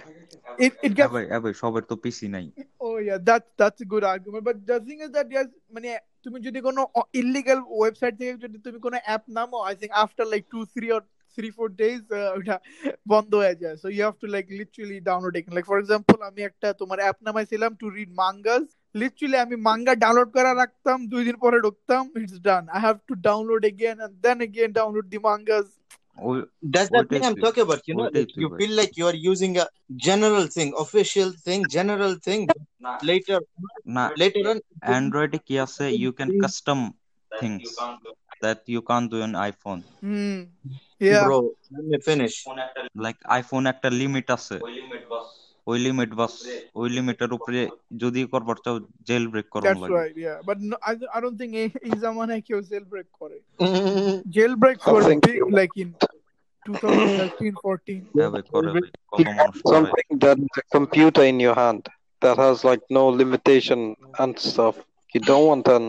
it, 0.58 0.72
it 0.86 0.92
gets 0.98 1.12
সবার 1.62 1.82
তো 1.90 1.94
পিসি 2.04 2.26
নাই 2.34 2.46
ও 2.86 2.88
ইয়া 3.06 3.16
দ্যাট 3.28 3.44
দ্যাটস 3.58 3.80
মানে 5.74 5.90
তুমি 6.24 6.38
যদি 6.46 6.60
কোনো 6.68 6.82
illegal 7.20 7.58
ওয়েবসাইট 7.78 8.14
থেকে 8.20 8.32
যদি 8.44 8.58
তুমি 8.66 8.78
কোনো 8.86 8.96
অ্যাপ 9.06 9.24
নামো 9.36 9.58
i 9.70 9.74
think 9.80 9.92
after 10.04 10.24
like 10.32 10.46
two 10.54 10.60
three 10.74 10.86
or 10.96 11.02
three 11.38 11.48
four 11.56 11.68
days 11.82 12.00
ওটা 12.38 12.56
বন্ধ 13.12 13.30
হয়ে 13.42 13.56
যায় 13.62 13.76
so 13.82 13.86
you 13.96 14.02
have 14.06 14.18
to 14.22 14.28
like 14.34 14.48
literally 14.60 14.98
download 15.08 15.34
it 15.40 15.46
like 15.56 15.66
আমি 16.30 16.40
একটা 16.50 16.68
তোমার 16.80 16.98
অ্যাপ 17.04 17.18
নামাইছিলাম 17.26 17.70
to 17.80 17.86
read 17.96 18.10
mangas 18.22 18.66
লিটারালি 18.94 19.38
আমি 19.44 19.56
মাঙ্গা 19.68 19.94
download 20.04 20.30
করা 20.36 20.52
রাখতাম 20.62 20.98
দুই 21.12 21.22
দিন 21.28 21.36
পরে 21.44 21.58
ঢুকতাম 21.66 22.02
its 22.20 22.36
done 22.48 22.66
i 22.76 22.78
have 22.86 23.00
to 23.10 23.14
download 23.28 23.62
again 23.72 23.96
and 24.04 24.14
then 24.24 24.38
again 24.48 24.70
download 24.80 25.06
the 25.14 25.20
mangas 25.28 25.68
ওই 26.17 26.37
That's 26.73 26.89
the 26.89 26.99
ওইটাই 26.99 27.09
thing 27.11 27.23
I'm 27.27 27.35
তুই 27.35 27.43
talking 27.45 27.63
about. 27.67 27.81
You 27.87 27.93
know, 27.95 28.05
ওইটাই 28.05 28.23
like 28.23 28.31
তুই 28.33 28.41
you 28.43 28.49
ভাই 28.49 28.57
feel 28.59 28.73
like 28.79 28.93
you 28.99 29.05
are 29.11 29.19
using 29.31 29.53
a 29.63 29.67
general 30.07 30.45
thing, 30.55 30.69
official 30.85 31.29
thing, 31.45 31.59
general 31.77 32.13
thing. 32.27 32.41
But 32.47 32.99
later, 33.11 33.37
না 33.95 34.03
later 34.23 34.43
on, 34.51 34.57
it 34.57 34.63
will 34.63 34.87
অ্যান্ড্রয়েডে 34.87 35.39
কি 35.47 35.55
আছে 35.65 35.85
you 36.01 36.11
can 36.17 36.29
be, 36.31 36.39
custom 36.43 36.79
things 37.31 37.63
that 38.43 38.59
you 38.73 38.81
can 38.91 39.01
do 39.11 39.17
in 39.27 39.33
iPhone 39.45 39.79
Hmm. 40.05 40.39
Yeah. 41.01 41.23
bro. 41.25 41.39
Let 41.71 41.85
me 41.91 41.97
finish. 42.09 42.35
Like 43.03 43.17
iPhone 43.35 43.61
একটা 43.73 43.89
limit 44.01 44.27
আছে 44.37 44.55
ওই 45.67 45.77
limit 45.85 46.11
বাস 46.19 46.33
ওই 46.79 46.87
লিমিটের 46.97 47.31
উপরে 47.37 47.59
যদি 48.03 48.21
করবার 48.33 48.57
চাও 48.65 48.75
জেল 49.09 49.23
ব্রেক 49.31 49.47
করুন 49.53 49.65
That's 49.67 49.81
লাগে 49.83 49.95
right, 50.01 50.15
yeah. 50.25 50.37
But 50.47 50.57
no, 50.69 50.75
I, 50.89 50.93
I 51.15 51.17
don't 51.23 51.37
think 51.41 51.51
এই 51.61 51.67
এই 51.87 51.95
জামানায় 52.03 52.41
কেউ 52.47 52.59
jailbreak 52.71 53.07
করে. 53.19 53.37
Mm, 53.65 54.13
Jailbreaks 54.35 54.85
I 54.87 54.91
were 54.93 55.05
think 55.09 55.21
big 55.25 55.35
you 55.41 55.47
like 55.59 55.73
in 55.83 55.89
2013, 56.65 57.53
14. 57.65 58.01
হ্যাঁ 58.15 58.29
ভাই 58.33 58.43
করে 58.53 58.67
ভাই 58.75 58.83
কত 59.11 59.19
মানুষ 59.39 59.55
করে 59.61 59.73
something 59.75 60.09
that 60.25 60.37
is 60.45 60.53
a 60.63 60.65
computer 60.77 61.23
in 61.31 61.37
your 61.45 61.55
hand 61.63 61.83
that 62.21 62.37
has 62.45 62.57
like 62.69 62.83
no 62.99 63.03
limitation 63.21 63.79
and 64.21 64.31
stuff. 64.49 64.75
You 65.13 65.21
don't 65.29 65.45
want 65.51 65.65
an 65.77 65.85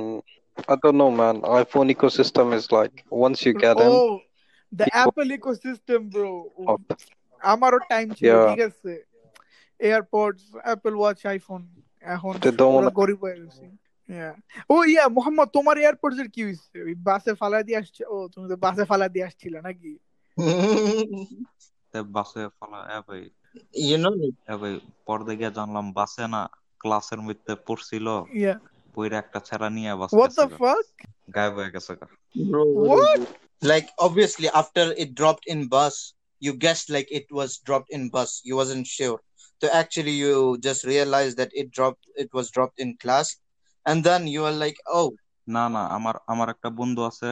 I 0.73 0.77
don't 0.83 0.99
know 1.03 1.11
man. 1.23 1.37
iPhone 1.63 1.89
ecosystem 1.97 2.47
is 2.59 2.65
like 2.79 2.95
once 3.27 3.39
you 3.47 3.53
get 3.67 3.77
in 3.87 3.93
Oh, 3.95 4.13
the 4.73 4.87
people 4.87 5.01
Apple 5.05 5.31
ecosystem, 5.39 6.01
bro. 6.15 6.31
up. 6.73 6.85
আমারও 7.43 7.79
time 7.93 8.07
ছিল 8.17 8.27
Yeah. 8.31 8.47
ঠিক 8.51 8.61
আছে 8.71 8.93
AirPods 9.80 10.42
Apple 10.66 10.94
watch 11.02 11.20
iPhone 11.34 11.62
এখন 12.02 12.34
গরিব 13.00 13.20
হয়ে 13.26 13.38
গেছি. 13.42 13.66
ও 14.74 14.76
ইয়া 14.94 15.06
মোহাম্মদ 15.18 15.48
তোমার 15.58 15.76
AirPods 15.84 16.18
এর 16.24 16.30
কি 16.36 16.42
হইছে? 16.48 16.78
ওই 16.88 16.96
বাসে 17.08 17.32
ফালা 17.40 17.60
দিয়ে 17.68 17.80
আসছে। 17.82 18.04
ও 18.14 18.16
তুমি 18.34 18.46
তো 18.52 18.56
বাসে 18.66 18.84
ফালা 18.90 19.08
দিয়ে 19.14 19.26
আসছিলে 19.30 19.60
নাকি? 19.68 19.92
বাসে 22.18 22.44
ফলা 22.58 22.80
এ 22.98 23.00
ভাই। 23.08 23.24
You 23.90 23.98
know, 24.04 24.14
like, 24.22 24.40
এ 24.54 24.56
ভাই 24.62 24.74
পরে 25.08 25.34
গিয়ে 25.40 25.52
জানলাম 25.58 25.86
বাসে 26.00 26.26
না 26.34 26.42
ক্লাসের 26.82 27.20
মধ্যে 27.26 27.54
পড়ছিল। 27.68 28.08
ইয়া 28.42 28.56
বইরে 28.96 29.16
একটা 29.24 29.40
ছেড়া 29.48 29.68
নিয়ে 29.78 29.92
বাস 30.00 30.10
হোয়াট 30.16 30.32
গেছে 30.32 30.46
দ্য 30.48 30.48
ফাক 30.62 30.86
গায়েব 31.36 31.54
হয়ে 31.60 31.72
গেছে 31.76 31.94
What? 32.90 33.22
like 33.72 33.88
obviously 34.06 34.48
after 34.62 34.86
it 35.04 35.10
dropped 35.20 35.46
in 35.54 35.60
bus, 35.76 35.96
you 36.46 36.52
guessed 36.66 36.88
like 36.96 37.10
it 37.20 37.28
was 37.40 37.50
dropped 37.68 37.90
in 37.98 38.02
bus. 38.16 38.30
You 38.50 38.56
wasn't 38.62 38.86
sure. 38.98 39.20
So 39.61 39.69
actually, 39.73 40.13
you 40.13 40.59
just 40.59 40.85
realized 40.85 41.37
that 41.37 41.51
it 41.53 41.71
dropped. 41.71 42.07
It 42.17 42.31
was 42.33 42.51
dropped 42.51 42.79
in 42.81 42.97
class, 42.97 43.37
and 43.87 44.03
then 44.03 44.27
you 44.27 44.43
were 44.43 44.57
like, 44.65 44.79
oh. 44.99 45.09
না 45.47 45.65
না 45.75 45.83
আমার 45.97 46.17
আমার 46.33 46.49
একটা 46.55 46.69
বন্ধু 46.81 47.03
আছে 47.11 47.31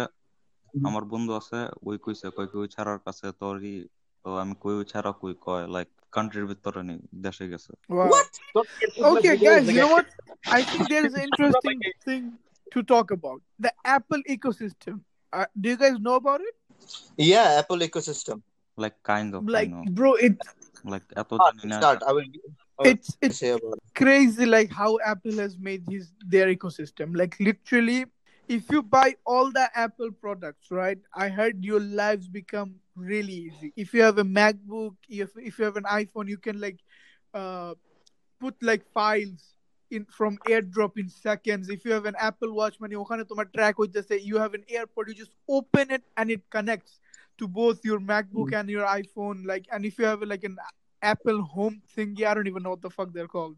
আমার 0.75 1.05
বন্ধু 1.13 1.33
আছে 1.41 1.59
ওই 1.89 1.97
কইছে 2.05 2.27
কই 2.37 2.47
কই 2.53 2.67
ছাড়ার 2.75 2.99
কাছে 3.07 3.27
তোরই 3.41 3.75
তো 4.25 4.29
আমি 4.43 4.55
কই 4.63 4.75
ওই 4.81 4.87
ছাড়া 4.93 5.11
কই 5.21 5.35
কয় 5.47 5.65
লাইক 5.75 5.89
কান্ট্রির 6.15 6.47
ভিতরে 6.51 6.83
নেই 6.89 6.99
দেশে 7.27 7.45
গেছে 7.53 7.71
Wow. 7.97 8.09
What? 8.13 8.31
Okay, 9.11 9.35
guys, 9.45 9.65
you 9.69 9.81
know 9.83 9.93
what? 9.97 10.09
I 10.59 10.61
think 10.69 10.83
there 10.93 11.05
is 11.09 11.15
an 11.19 11.25
interesting 11.31 11.79
thing 12.07 12.25
to 12.73 12.79
talk 12.93 13.09
about. 13.19 13.41
The 13.65 13.73
Apple 13.97 14.23
ecosystem. 14.35 14.97
Uh, 15.33 15.49
do 15.61 15.67
you 15.73 15.79
guys 15.85 15.97
know 16.07 16.17
about 16.23 16.41
it? 16.49 16.55
Yeah, 17.33 17.47
Apple 17.61 17.81
ecosystem. 17.89 18.39
Like 18.83 18.95
kind 19.11 19.31
of 19.37 19.43
I 19.43 19.53
Like, 19.57 19.71
no 19.75 19.81
bro, 19.99 20.11
it 20.27 20.35
like 20.84 21.04
Apple. 21.16 21.40
Start. 21.68 22.04
I 22.06 22.12
will. 22.12 22.24
It's 22.84 23.18
it's 23.22 23.42
crazy 23.96 24.46
like 24.46 24.72
how 24.72 25.00
Apple 25.06 25.38
has 25.38 25.58
made 25.58 25.84
his 25.90 26.12
their 26.28 26.54
ecosystem. 26.54 27.16
Like 27.16 27.36
literally, 27.40 28.06
if 28.48 28.70
you 28.72 28.82
buy 28.82 29.16
all 29.26 29.52
the 29.52 29.70
Apple 29.76 30.12
products, 30.12 30.72
right? 30.72 30.98
I 31.14 31.30
heard 31.30 31.64
your 31.64 31.80
lives 31.80 32.28
become 32.28 32.76
really 32.96 33.34
easy. 33.34 33.74
If 33.76 33.94
you 33.94 34.02
have 34.02 34.18
a 34.18 34.24
MacBook, 34.24 34.96
if 35.10 35.30
if 35.38 35.60
you 35.60 35.66
have 35.66 35.78
an 35.78 35.84
iPhone, 35.86 36.28
you 36.28 36.38
can 36.38 36.60
like 36.60 36.80
uh, 37.34 37.76
put 38.40 38.56
like 38.62 38.86
files 38.92 39.54
in 39.92 40.06
from 40.06 40.38
airdrop 40.48 40.98
in 40.98 41.08
seconds 41.08 41.70
if 41.70 41.86
you 41.86 41.92
have 41.92 42.06
an 42.06 42.16
apple 42.18 42.52
watch 42.60 42.76
মানে 42.82 42.96
ওখানে 42.96 43.24
track, 43.56 43.76
just 43.94 44.08
say 44.08 44.18
you 44.18 44.38
have 44.38 44.54
an 44.60 44.64
AirPod 44.76 45.08
you 45.08 45.14
just 45.14 45.36
open 45.48 45.92
it 45.92 46.04
and 46.18 46.32
it 46.32 46.42
connects 46.50 47.00
to 47.39 47.49
both 47.49 47.85
your 47.85 48.01
MacBook 48.01 48.53
and 48.53 48.69
your 48.69 48.87
iPhone. 48.87 49.47
Like, 49.47 49.67
and 49.73 49.85
if 49.85 49.99
you 49.99 50.05
have 50.05 50.23
like 50.23 50.45
an 50.45 50.57
Apple 51.03 51.43
Home 51.43 51.81
thingy, 51.97 52.25
I 52.25 52.35
don't 52.35 52.47
even 52.47 52.63
know 52.63 52.71
what 52.71 52.83
the 52.83 52.91
fuck 52.91 53.13
they're 53.13 53.29
called. 53.29 53.57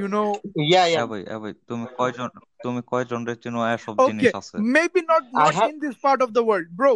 You 0.00 0.08
know, 0.08 0.28
Yeah, 0.72 0.86
A 0.86 0.92
yeah. 0.94 1.04
ভাই 1.10 1.22
এ 1.34 1.36
ভাই 1.42 1.52
তুমি 1.68 1.86
কয়জন 1.98 2.28
তুমি 2.64 2.80
কয়জন 2.92 3.20
রে 3.28 3.34
চিনো 3.42 3.60
এসব 3.74 3.94
জিনিস 4.08 4.24
okay, 4.26 4.38
আছে 4.40 4.56
maybe 4.76 5.00
not 5.12 5.22
I 5.34 5.44
not 5.44 5.54
have. 5.58 5.68
in 5.72 5.76
this 5.84 5.96
part 6.06 6.20
of 6.26 6.30
the 6.36 6.42
world, 6.48 6.68
bro. 6.80 6.92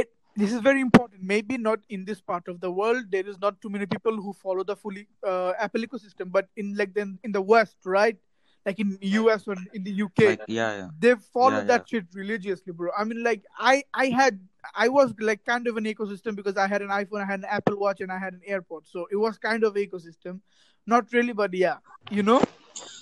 It 0.00 0.08
this 0.40 0.50
is 0.56 0.60
very 0.68 0.80
important. 0.88 1.18
Maybe 1.34 1.54
not 1.68 1.80
in 1.94 2.00
this 2.08 2.20
part 2.30 2.44
of 2.52 2.56
the 2.64 2.70
world. 2.80 3.02
There 3.14 3.26
is 3.32 3.38
not 3.44 3.54
too 3.62 3.70
many 3.74 3.86
people 3.94 4.14
who 4.22 4.30
follow 4.44 4.64
the 4.70 4.76
fully 4.82 5.04
uh, 5.30 5.52
Apple 5.64 5.82
ecosystem, 5.86 6.26
but 6.36 6.44
in 6.60 6.66
like 6.80 6.92
then 6.98 7.10
in 7.26 7.30
the 7.36 7.44
West, 7.52 7.78
right? 7.98 8.18
Like 8.66 8.78
in 8.84 8.88
US 9.22 9.42
or 9.50 9.56
in 9.76 9.82
the 9.88 9.94
UK, 10.06 10.20
like 10.28 10.40
yeah 10.56 10.68
yeah 10.78 10.86
they 11.02 11.14
follow 11.36 11.60
Yeah, 11.62 11.70
that 11.70 11.82
shit 11.90 12.06
religiously, 12.22 12.72
bro. 12.78 12.88
I 13.00 13.02
mean, 13.08 13.20
like 13.30 13.42
I 13.72 13.74
I 14.04 14.06
had 14.20 14.34
I 14.75 14.87
was 14.89 15.13
like 15.19 15.43
kind 15.45 15.67
of 15.67 15.77
an 15.77 15.85
ecosystem 15.85 16.35
because 16.35 16.57
I 16.57 16.67
had 16.67 16.81
an 16.81 16.89
iPhone, 16.89 17.21
I 17.21 17.25
had 17.25 17.39
an 17.39 17.45
Apple 17.49 17.77
Watch, 17.79 18.01
and 18.01 18.11
I 18.11 18.17
had 18.17 18.33
an 18.33 18.41
AirPod. 18.47 18.81
So 18.85 19.07
it 19.11 19.15
was 19.15 19.37
kind 19.37 19.63
of 19.63 19.75
ecosystem, 19.75 20.41
not 20.85 21.11
really, 21.13 21.33
but 21.33 21.53
yeah, 21.53 21.77
you 22.09 22.23
know. 22.23 22.41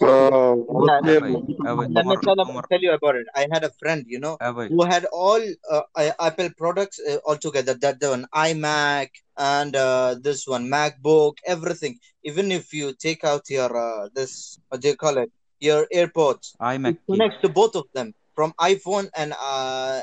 Uh, 0.02 0.56
yeah, 0.88 1.00
yeah, 1.04 1.20
let 1.20 2.06
me 2.06 2.16
tell, 2.24 2.36
tell, 2.70 2.80
you 2.80 2.92
about 2.92 3.16
it. 3.16 3.28
I 3.36 3.48
had 3.52 3.64
a 3.64 3.70
friend, 3.80 4.06
you 4.08 4.20
know, 4.20 4.38
who 4.40 4.84
had 4.86 5.06
all 5.06 5.42
uh, 5.70 5.82
Apple 6.20 6.50
products 6.58 7.00
uh, 7.00 7.18
all 7.26 7.36
together. 7.36 7.74
That 7.76 8.00
the 8.00 8.10
one 8.10 8.26
iMac 8.34 9.10
and 9.38 9.76
uh, 9.76 10.16
this 10.22 10.48
one 10.48 10.68
MacBook, 10.68 11.36
everything. 11.46 12.00
Even 12.24 12.52
if 12.52 12.74
you 12.74 12.94
take 12.94 13.24
out 13.24 13.50
your 13.50 13.76
uh, 13.76 14.10
this, 14.14 14.60
what 14.70 14.82
do 14.82 14.88
you 14.88 14.96
call 14.96 15.18
it? 15.18 15.32
Your 15.60 15.86
AirPods, 15.94 16.56
iMac 16.62 16.98
connects 17.06 17.42
to 17.42 17.50
both 17.50 17.76
of 17.76 17.86
them 17.94 18.14
from 18.40 18.54
iPhone 18.62 19.10
and 19.18 19.34
uh, 19.38 20.00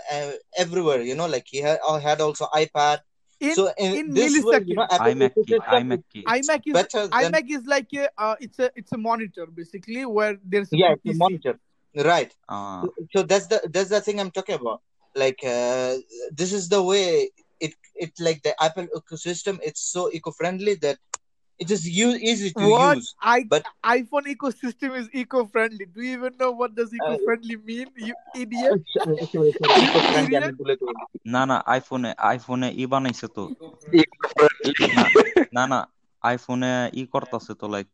everywhere. 0.58 1.00
You 1.00 1.14
know, 1.14 1.26
like 1.26 1.46
he 1.48 1.58
had, 1.66 1.78
uh, 1.88 1.98
had 1.98 2.20
also 2.20 2.44
iPad. 2.52 2.98
In, 3.40 3.54
so 3.54 3.72
in, 3.78 3.96
in 4.00 4.10
this 4.12 4.44
way, 4.44 4.60
you 4.66 4.76
know, 4.76 4.86
iMac, 4.90 5.32
key, 5.46 5.58
iMac, 5.78 6.02
key. 6.12 6.24
iMac 6.28 6.60
is 6.66 6.74
better 6.74 7.08
iMac 7.08 7.48
than, 7.48 7.60
is 7.60 7.64
like 7.66 7.88
a 7.94 8.08
uh, 8.18 8.36
it's 8.38 8.58
a 8.58 8.70
it's 8.76 8.92
a 8.92 8.98
monitor 8.98 9.46
basically 9.46 10.04
where 10.04 10.36
there's 10.44 10.68
yeah 10.70 10.94
a 11.12 11.14
monitor 11.14 11.58
right. 12.12 12.30
Uh. 12.46 12.82
So, 12.82 12.92
so, 13.14 13.22
that's 13.22 13.46
the 13.46 13.58
that's 13.72 13.88
the 13.88 14.02
thing 14.02 14.20
I'm 14.20 14.30
talking 14.30 14.56
about. 14.56 14.82
Like 15.14 15.40
uh, 15.42 15.96
this 16.40 16.52
is 16.52 16.68
the 16.68 16.82
way 16.82 17.30
it 17.60 17.72
it 17.94 18.12
like 18.20 18.42
the 18.42 18.54
Apple 18.62 18.88
ecosystem. 18.94 19.60
It's 19.62 19.80
so 19.80 20.10
eco 20.12 20.30
friendly 20.30 20.74
that 20.84 20.98
it 21.59 21.69
is 21.71 21.87
u- 21.87 22.19
easy 22.31 22.49
to 22.51 22.65
What 22.73 22.97
use. 22.97 23.09
I 23.21 23.43
But 23.53 23.63
iPhone 23.83 24.25
ecosystem 24.35 24.97
is 24.99 25.07
eco-friendly. 25.13 25.85
Do 25.95 26.01
you 26.01 26.13
even 26.17 26.33
know 26.39 26.51
what 26.51 26.75
does 26.75 26.89
uh, 26.93 26.97
eco-friendly 26.97 27.57
mean? 27.57 27.87
You 27.97 28.13
idiot! 28.35 28.81
sorry, 28.97 29.17
sorry, 29.33 29.51
sorry, 29.59 29.73
You 29.81 29.87
eco-friendly. 29.87 30.35
আমি 30.37 30.51
idiot! 30.51 30.55
ভুলে 30.59 30.75
গেছি। 30.81 31.05
না 31.33 31.41
না 31.49 31.57
আইফোনে 31.73 32.09
আইফোনে 32.31 32.67
ই 32.83 32.85
বানাইছে 32.93 33.27
তো 33.37 33.43
eco-friendly. 34.01 34.73
না 34.97 35.05
না 35.55 35.63
না 35.71 35.79
আইফোনে 36.29 36.71
ই 37.01 37.03
করতেছে 37.13 37.53
তো 37.61 37.65
লাইক 37.73 37.87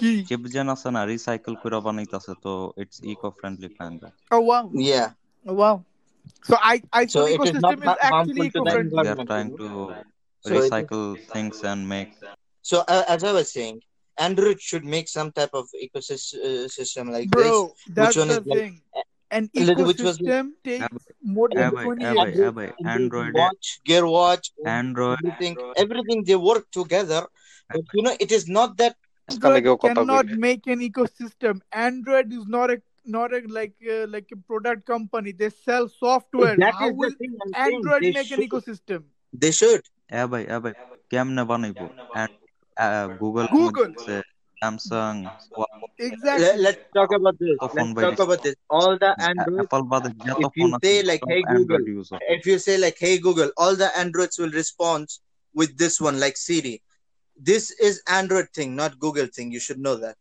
কি? 0.00 0.12
চিপ 0.26 0.42
জেন 0.54 0.66
আছে 0.74 0.88
না 0.96 1.00
রিসাইকেল 1.12 1.54
করে 1.62 1.78
বানাইতাছে 1.86 2.32
তো 2.44 2.52
it's 2.82 2.98
eco 3.12 3.28
friendly 3.38 3.68
kind 3.78 4.00
Oh 4.34 4.42
wow! 4.50 4.62
Yeah. 4.90 5.08
Oh 5.46 5.56
wow! 5.60 5.76
So 6.48 6.54
I 6.72 6.76
So 7.06 7.20
iPhone 7.24 7.34
it 7.34 7.42
is 7.50 7.56
not 7.66 7.74
ecosystem 7.74 7.78
is 7.80 7.84
ha- 7.90 8.00
actually 8.08 8.12
harmful 8.12 8.46
to 8.54 8.60
the 8.66 8.72
eco-friendly. 8.72 9.02
they 9.02 9.08
are 9.14 9.20
environment. 9.20 9.28
trying 9.30 9.50
You 9.50 9.58
know? 9.58 9.60
to 9.60 9.68
So 10.44 10.48
it 10.50 10.56
is, 10.56 10.64
recycle 10.64 11.04
things 11.32 11.56
and 11.64 11.80
make 11.94 12.12
so 12.62 12.76
uh, 12.94 13.04
as 13.14 13.20
I 13.24 13.32
was 13.38 13.48
saying, 13.56 13.76
Android 14.18 14.58
should 14.60 14.84
make 14.84 15.08
some 15.08 15.30
type 15.38 15.54
of 15.60 15.66
ecosystem 15.86 17.04
like 17.16 17.28
this, 17.30 17.42
Bro, 17.42 17.56
which 17.64 17.94
that's 17.98 18.16
one 18.16 18.28
the 18.28 18.40
is 18.40 18.46
like 18.46 18.58
thing. 18.58 18.74
An 19.30 19.44
a 19.56 19.60
little, 19.68 19.86
which 19.90 20.00
was 20.08 20.16
like 20.20 20.34
ecosystem 20.34 20.44
takes 20.68 21.04
more 21.36 21.48
A 21.52 21.56
than 21.58 21.70
ভাই 21.76 21.84
20 21.86 22.04
এ 22.08 22.12
ভাই 22.18 22.28
years. 22.28 22.40
এ 22.48 22.50
ভাই 22.58 22.68
Android 22.94 23.32
অ্যান্ড্রয়েডে 23.34 23.40
watch, 23.42 23.66
Gear 23.88 24.04
Watch, 24.16 24.46
and 24.56 24.64
Android 24.68 25.18
everything, 25.22 25.54
everything 25.84 26.18
they 26.28 26.38
work 26.50 26.64
together. 26.78 27.22
But 27.70 27.84
you 27.96 28.02
know, 28.06 28.14
it 28.24 28.30
is 28.38 28.44
not 28.58 28.70
that 28.80 28.94
মাঝখানে 29.28 29.58
Android 29.58 29.64
কেউ 29.66 29.76
কথা 29.84 29.94
cannot 29.98 30.26
বলে 30.26 30.38
make 30.48 30.64
an 30.74 30.80
ecosystem. 30.90 31.54
Android 31.88 32.28
is 32.38 32.44
not 32.56 32.68
a 32.76 32.78
not 33.16 33.30
a 33.38 33.40
like 33.58 33.76
uh, 33.94 34.04
like 34.14 34.28
a 34.36 34.38
product 34.50 34.82
company. 34.92 35.30
They 35.40 35.50
sell 35.66 35.84
software. 36.04 36.56
that 36.64 36.74
How 36.80 36.88
is 36.88 36.92
the 36.92 36.98
will 37.00 37.14
thing 37.20 37.32
I'm 37.42 37.52
saying. 37.52 37.66
Android 37.68 38.00
They 38.04 38.12
make 38.18 38.30
an 38.30 38.40
should. 38.40 38.46
ecosystem? 38.48 39.00
They 39.42 39.52
should. 39.60 39.82
এ 40.20 40.22
ভাই 40.32 40.42
এ 40.54 40.58
ভাই 40.64 40.72
কেমনে 41.12 41.42
বানাইবো 41.50 41.86
Google, 43.19 43.47
Google. 43.47 43.93
Phones, 43.95 44.23
Samsung. 44.63 45.29
Exactly. 45.99 46.45
Let, 46.45 46.59
let's 46.59 46.79
talk 46.93 47.13
about 47.13 47.37
this. 47.39 47.57
Let's 47.73 47.93
talk 47.93 48.19
about 48.19 48.43
this. 48.43 48.55
All 48.69 48.97
the 48.97 49.15
Android. 49.19 49.67
Apple 49.71 49.89
if 50.37 50.51
you 50.55 50.77
say 50.83 51.03
like, 51.03 51.21
"Hey 51.27 51.43
Google," 51.43 51.79
if 52.21 52.45
you 52.45 52.57
say 52.59 52.77
like, 52.77 52.97
"Hey 52.97 53.17
Google," 53.17 53.51
all 53.57 53.75
the 53.75 53.89
Androids 53.97 54.39
will 54.39 54.51
respond 54.51 55.07
with 55.53 55.77
this 55.77 55.99
one, 55.99 56.19
like 56.19 56.37
Siri. 56.37 56.81
This 57.35 57.71
is 57.71 58.01
Android 58.07 58.47
thing, 58.53 58.75
not 58.75 58.99
Google 58.99 59.27
thing. 59.27 59.51
You 59.51 59.59
should 59.59 59.79
know 59.79 59.95
that. 59.95 60.15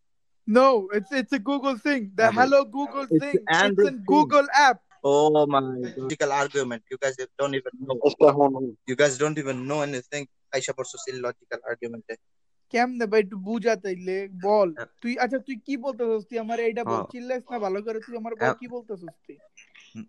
No, 0.46 0.88
it's 0.92 1.12
it's 1.12 1.32
a 1.32 1.38
Google 1.38 1.76
thing. 1.76 2.10
The 2.14 2.24
Android. 2.24 2.48
Hello 2.48 2.64
Google 2.64 3.06
it's 3.10 3.24
thing. 3.24 3.44
Android 3.50 3.94
it's 3.94 3.98
a 3.98 4.06
Google 4.06 4.46
app. 4.54 4.80
Oh 5.04 5.46
my 5.46 5.60
logical 5.96 6.32
argument. 6.32 6.82
You 6.90 6.98
guys 6.98 7.16
don't 7.38 7.54
even 7.54 7.72
know. 7.78 8.74
You 8.86 8.96
guys 8.96 9.18
don't 9.18 9.38
even 9.38 9.66
know 9.66 9.82
anything. 9.82 10.26
Aisha 10.54 10.74
versus 10.76 11.02
logical 11.12 11.58
argument. 11.68 12.04
কেমনে 12.72 13.04
ভাই 13.10 13.20
একটু 13.24 13.36
বুঝা 13.48 13.74
তাইলে 13.84 14.16
বল 14.42 14.68
তুই 15.02 15.12
আচ্ছা 15.18 15.38
তুই 15.46 15.56
কি 15.66 15.74
বলতেছিস 15.84 16.22
তুই 16.28 16.38
আমার 16.38 16.58
এইটা 16.60 16.82
বল 16.84 16.94
হ্যাঁ। 16.94 17.10
চিল্লাইস 17.12 17.44
না 17.52 17.58
ভালো 17.58 17.78
করে 17.86 17.98
তুই 18.06 18.14
আমার 18.16 18.32
বল 18.34 18.44
হ্যাঁ। 18.44 18.58
কি 18.60 18.66
বলতেছিস 18.68 19.14
তুই 19.26 19.36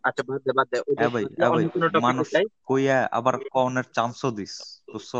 আচ্ছা 0.04 0.22
বাদ 0.28 0.40
দে 0.46 0.52
বাদ 0.58 0.68
দে 0.72 0.78
ভাই 0.96 1.26
ভাই 1.48 1.66
মানুষ 2.02 2.28
কইয়া 2.70 2.98
আবার 3.12 3.36
কনের 3.56 3.88
চান্সও 3.98 4.30
দিস 4.32 4.54
বুঝছ 4.94 5.12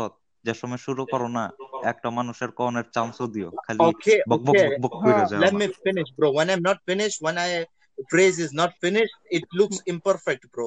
যে 0.44 0.52
সময় 0.60 0.80
শুরু 0.86 1.02
করো 1.12 1.28
না 1.28 1.44
একটা 1.84 2.08
মানুষের 2.10 2.50
কনের 2.60 2.86
চান্সও 2.96 3.26
দিও 3.26 3.48
খালি 3.64 3.78
বক 3.80 3.96
বক. 4.30 4.40
বক 4.42 4.54
বক 4.82 4.92
কইরা 5.02 5.14
হ্যাঁ, 5.14 5.28
যাও 5.30 5.40
Let 5.40 5.52
না 5.52 5.58
me 5.60 5.66
finish, 5.86 6.08
bro. 6.16 6.28
When 6.38 6.46
I'm 6.52 6.64
not 6.70 6.78
finished, 6.90 7.18
when 7.20 7.36
I 7.38 7.48
phrase 8.08 8.36
is 8.38 8.52
not 8.52 8.70
finished, 8.84 9.16
it 9.30 9.44
looks 9.52 9.76
imperfect, 9.86 10.42
bro. 10.54 10.66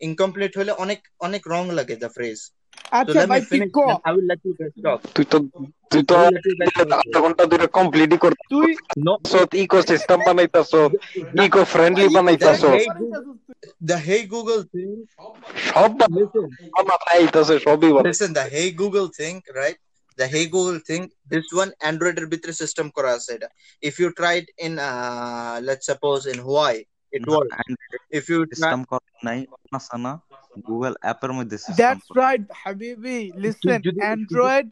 Incomplete 0.00 0.54
হলে 0.60 0.72
অনেক 0.84 1.00
অনেক 1.26 1.42
wrong 1.50 1.68
লাগে 1.78 1.94
the 2.04 2.10
phrase. 2.16 2.42
So 2.44 2.52
আচ্ছা 2.98 3.20
let 3.20 3.28
ভাই 3.30 3.40
me 3.40 3.46
তুই 3.50 3.60
finish 3.60 3.72
ক 3.76 3.80
and 3.84 4.00
I 4.08 4.10
will 4.16 4.26
let 4.32 4.40
you 4.46 4.54
guys 4.60 4.74
talk. 4.86 5.00
তুই 5.14 5.24
তো 5.32 5.36
তুই 5.92 6.02
তো 6.10 6.14
I 6.14 6.22
will 6.24 6.34
let 6.36 6.46
you 6.48 6.56
guys 6.60 6.72
talk. 6.78 6.90
আধা 7.00 7.18
ঘন্টা 7.24 7.44
ধরে 7.52 7.66
কমপ্লিটই 7.78 8.18
করতে 8.24 8.42
তুই 8.54 8.70
No, 9.06 9.12
ইকোসিস্টেম 9.64 10.18
বানাইতাছ 10.28 10.72
ইকো 11.44 11.62
ফ্রেন্ডলি 11.74 12.06
বানাইতাছ 12.16 12.60
Hey, 12.74 12.86
বানাইতাছিস 12.86 12.94
তুই। 13.00 13.08
the 13.90 13.98
Hey 14.08 14.20
Google 14.34 14.62
thing. 14.74 14.92
সব 15.70 15.90
Listen, 16.18 16.46
মাথায় 16.90 17.18
আইতাছে 17.22 17.54
সবই 17.66 17.90
বানাই 17.94 18.08
listen. 18.10 18.30
The 18.40 18.46
Hey 18.54 18.68
Google 18.82 19.08
thing, 19.20 19.36
right? 19.60 19.78
The 20.18 20.26
Hey 20.34 20.44
Google 20.56 20.78
thing. 20.88 21.02
This 21.32 21.46
one 21.62 21.70
Android 21.90 22.16
এর 22.20 22.26
ভিতরে 22.32 22.52
system 22.62 22.86
করা 22.96 23.10
আছে 23.18 23.30
এটা. 23.36 23.48
If 23.88 23.94
you 24.02 24.08
tried 24.20 24.46
in, 24.64 24.72
uh, 24.88 25.54
let's 25.68 25.86
suppose 25.90 26.22
in 27.16 27.22
Hawaii, 27.24 27.48
it 27.48 27.72
works. 27.72 28.10
If 28.18 28.24
you 28.32 28.38
try, 28.46 28.52
system 28.52 28.80
করা 28.90 29.06
নাই 29.26 29.38
আছে 29.78 29.96
না 30.04 30.12
গুগল 30.68 30.92
অ্যাপের 31.04 31.32
মধ্যে 31.38 31.56
system 31.64 31.82
That's 31.84 32.08
right, 32.22 32.44
Habibi. 32.62 33.20
Listen, 33.44 33.78
যদি- 33.86 34.02
Android, 34.14 34.66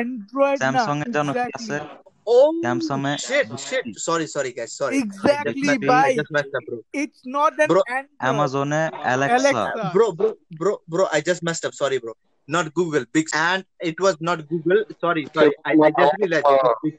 Android 0.00 0.58
না 0.58 0.62
স্যামসাং 0.64 0.96
এ 1.06 1.08
জানো 1.16 1.32
কি 1.34 1.40
আছে 1.58 1.76
exactly. 1.76 2.02
oh 2.34 2.50
Samsung 2.66 3.02
A 3.10 3.12
shit, 3.28 3.46
shit. 3.68 3.84
Sorry, 4.06 4.26
sorry, 4.34 4.50
guys. 4.58 4.72
Sorry. 4.80 4.94
I 4.96 5.00
just 5.00 5.06
Exactly, 5.06 5.68
messed- 5.68 5.84
I 5.86 5.90
bye. 5.92 6.14
just 6.20 6.32
messed 6.36 6.54
up, 6.58 6.62
bro. 6.68 6.78
It's 7.02 7.22
not 7.36 7.52
an 7.62 7.68
Bro, 7.72 7.82
Android. 7.98 8.20
অ্যামাজনে 8.22 8.82
Alexa 9.06 9.62
Alexa. 9.64 9.92
bro, 9.94 10.06
bro, 10.18 10.30
bro, 10.60 10.72
bro, 10.92 11.04
I 11.16 11.18
just 11.30 11.40
messed 11.48 11.64
up. 11.68 11.74
Sorry, 11.82 11.98
bro. 12.04 12.12
Not 12.48 12.66
Google. 12.78 13.04
Big 13.16 13.26
and 13.48 13.60
it 13.90 13.98
was 14.04 14.16
not 14.28 14.38
Google. 14.50 14.80
Sorry, 15.02 15.22
sorry. 15.34 15.52
I, 15.70 15.72
I 15.88 15.90
just 16.00 16.14
realized 16.20 16.46
it 16.54 16.62
was 16.68 16.76
Big. 16.86 16.96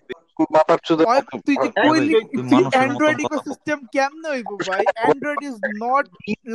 মাথার 0.55 0.79
চুদে 0.87 1.03
ওই 1.11 1.19
তুই 1.47 1.55
যে 1.63 1.69
ভাই, 1.75 1.87
কইলি 1.87 2.13
তুই 2.33 2.43
তুই 2.43 2.43
মানুষের 2.53 2.65
মতন 2.65 2.73
অ্যান্ড্রয়েড 2.75 3.17
কথা 3.17 3.21
বল। 3.21 3.25
ইকোসিস্টেম 3.27 3.79
কেমনে 3.95 4.27
হইব 4.33 4.49
ভাই 4.69 4.83
Android 4.99 5.41
is 5.49 5.55
not 5.85 6.05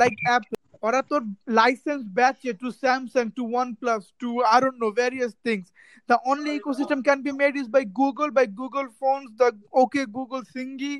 like 0.00 0.14
Apple 0.28 0.54
ওরা 0.86 1.00
তোর 1.10 1.22
লাইসেন্স 1.60 2.02
ব্যাচে 2.18 2.50
two 2.62 2.68
Samsung 2.82 3.24
to 3.38 3.42
one 3.52 3.68
plus 3.80 4.02
to 4.22 4.28
I 4.52 4.58
don't 4.64 4.78
know 4.84 4.88
various 5.00 5.32
things 5.46 5.66
the 6.08 6.18
only 6.30 6.52
ecosystem 6.60 6.98
can 7.08 7.18
be 7.26 7.32
made 7.42 7.56
is 7.62 7.68
by 7.76 7.82
google 8.00 8.30
by 8.38 8.44
google 8.60 8.88
phones 9.00 9.30
the 9.40 9.48
okay 9.82 10.04
google 10.18 10.42
thingy 10.54 10.94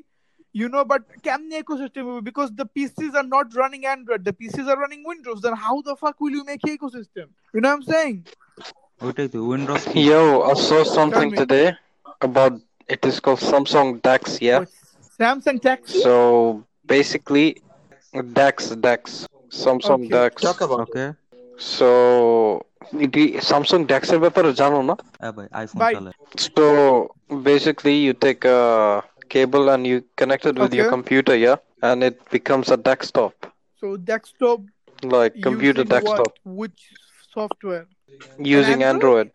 you 0.54 0.68
know 0.72 0.84
but 0.92 1.02
কেমনে 1.26 1.56
ecosystem 1.64 2.02
হবে? 2.08 2.22
because 2.30 2.50
the 2.60 2.66
pcs 2.74 3.12
are 3.20 3.28
not 3.36 3.46
running 3.60 3.84
android 3.94 4.22
the 4.28 4.34
pcs 4.40 4.66
are 4.72 4.78
running 4.84 5.02
windows 5.12 5.38
then 5.44 5.54
how 5.64 5.76
the 5.88 5.94
fuck 6.02 6.16
will 6.22 6.34
you 6.38 6.44
make 6.50 6.62
an 6.68 6.72
ecosystem 6.78 7.26
you 7.54 7.60
know 7.62 7.70
what 7.70 7.78
i'm 7.78 7.86
saying 7.94 8.16
ওইটাই 9.00 9.28
তো 9.34 9.38
Windows 9.50 9.82
Yo, 10.10 10.22
I 10.50 10.54
saw 10.66 10.80
something 10.98 11.28
Tell 11.28 11.36
me. 11.36 11.40
today 11.42 11.66
about 12.20 12.52
it 12.87 13.05
is 13.05 13.19
called 13.19 13.39
Samsung 13.39 14.01
DeX, 14.01 14.41
yeah. 14.41 14.65
Oh, 14.65 14.67
Samsung 15.19 15.61
DeX. 15.61 16.01
So 16.03 16.63
basically, 16.85 17.61
DeX, 18.33 18.69
DeX, 18.69 19.27
Samsung 19.49 20.11
okay. 20.11 20.35
Talk 20.35 20.61
about 20.61 20.89
okay. 20.89 21.07
It. 21.07 21.15
So 21.57 22.65
Samsung 23.47 23.79
ড্যাক্সের 23.91 24.19
ব্যাপারে 24.23 24.49
জানো 24.61 24.79
না 24.89 24.95
so 26.55 26.65
basically 27.49 27.97
you 28.05 28.13
take 28.25 28.41
a 28.57 28.59
cable 29.33 29.65
and 29.73 29.83
you 29.91 29.97
connect 30.19 30.43
it 30.49 30.55
with 30.61 30.71
okay. 30.71 30.79
your 30.79 30.89
computer 30.95 31.35
yeah 31.45 31.57
and 31.87 31.97
it 32.09 32.17
becomes 32.37 32.67
a 32.75 32.77
desktop 32.89 33.33
so 33.79 33.87
desktop 34.11 34.59
like 35.15 35.33
computer 35.47 35.83
desktop 35.95 36.33
what? 36.35 36.55
which 36.59 36.79
software 37.35 37.85
using 38.57 38.79
android? 38.91 38.91
android 38.93 39.29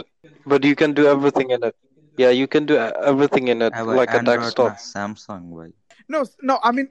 but 0.50 0.60
you 0.68 0.76
can 0.80 0.90
do 1.00 1.04
everything 1.14 1.48
in 1.54 1.60
it 1.68 1.76
Yeah, 2.19 2.31
you 2.39 2.47
can 2.47 2.63
do 2.69 2.75
e- 2.77 2.95
everything 3.11 3.45
in 3.53 3.59
it, 3.65 3.71
হ্যাঁ 3.75 3.85
ভাই 3.87 3.95
like 3.99 4.09
a 4.09 4.13
Android 4.13 4.41
desktop. 4.43 4.69
না 4.69 4.77
Samsung 4.93 5.39
ভাই 5.57 5.69
no 6.13 6.19
s- 6.27 6.37
no 6.49 6.55
i 6.67 6.71
mean 6.77 6.87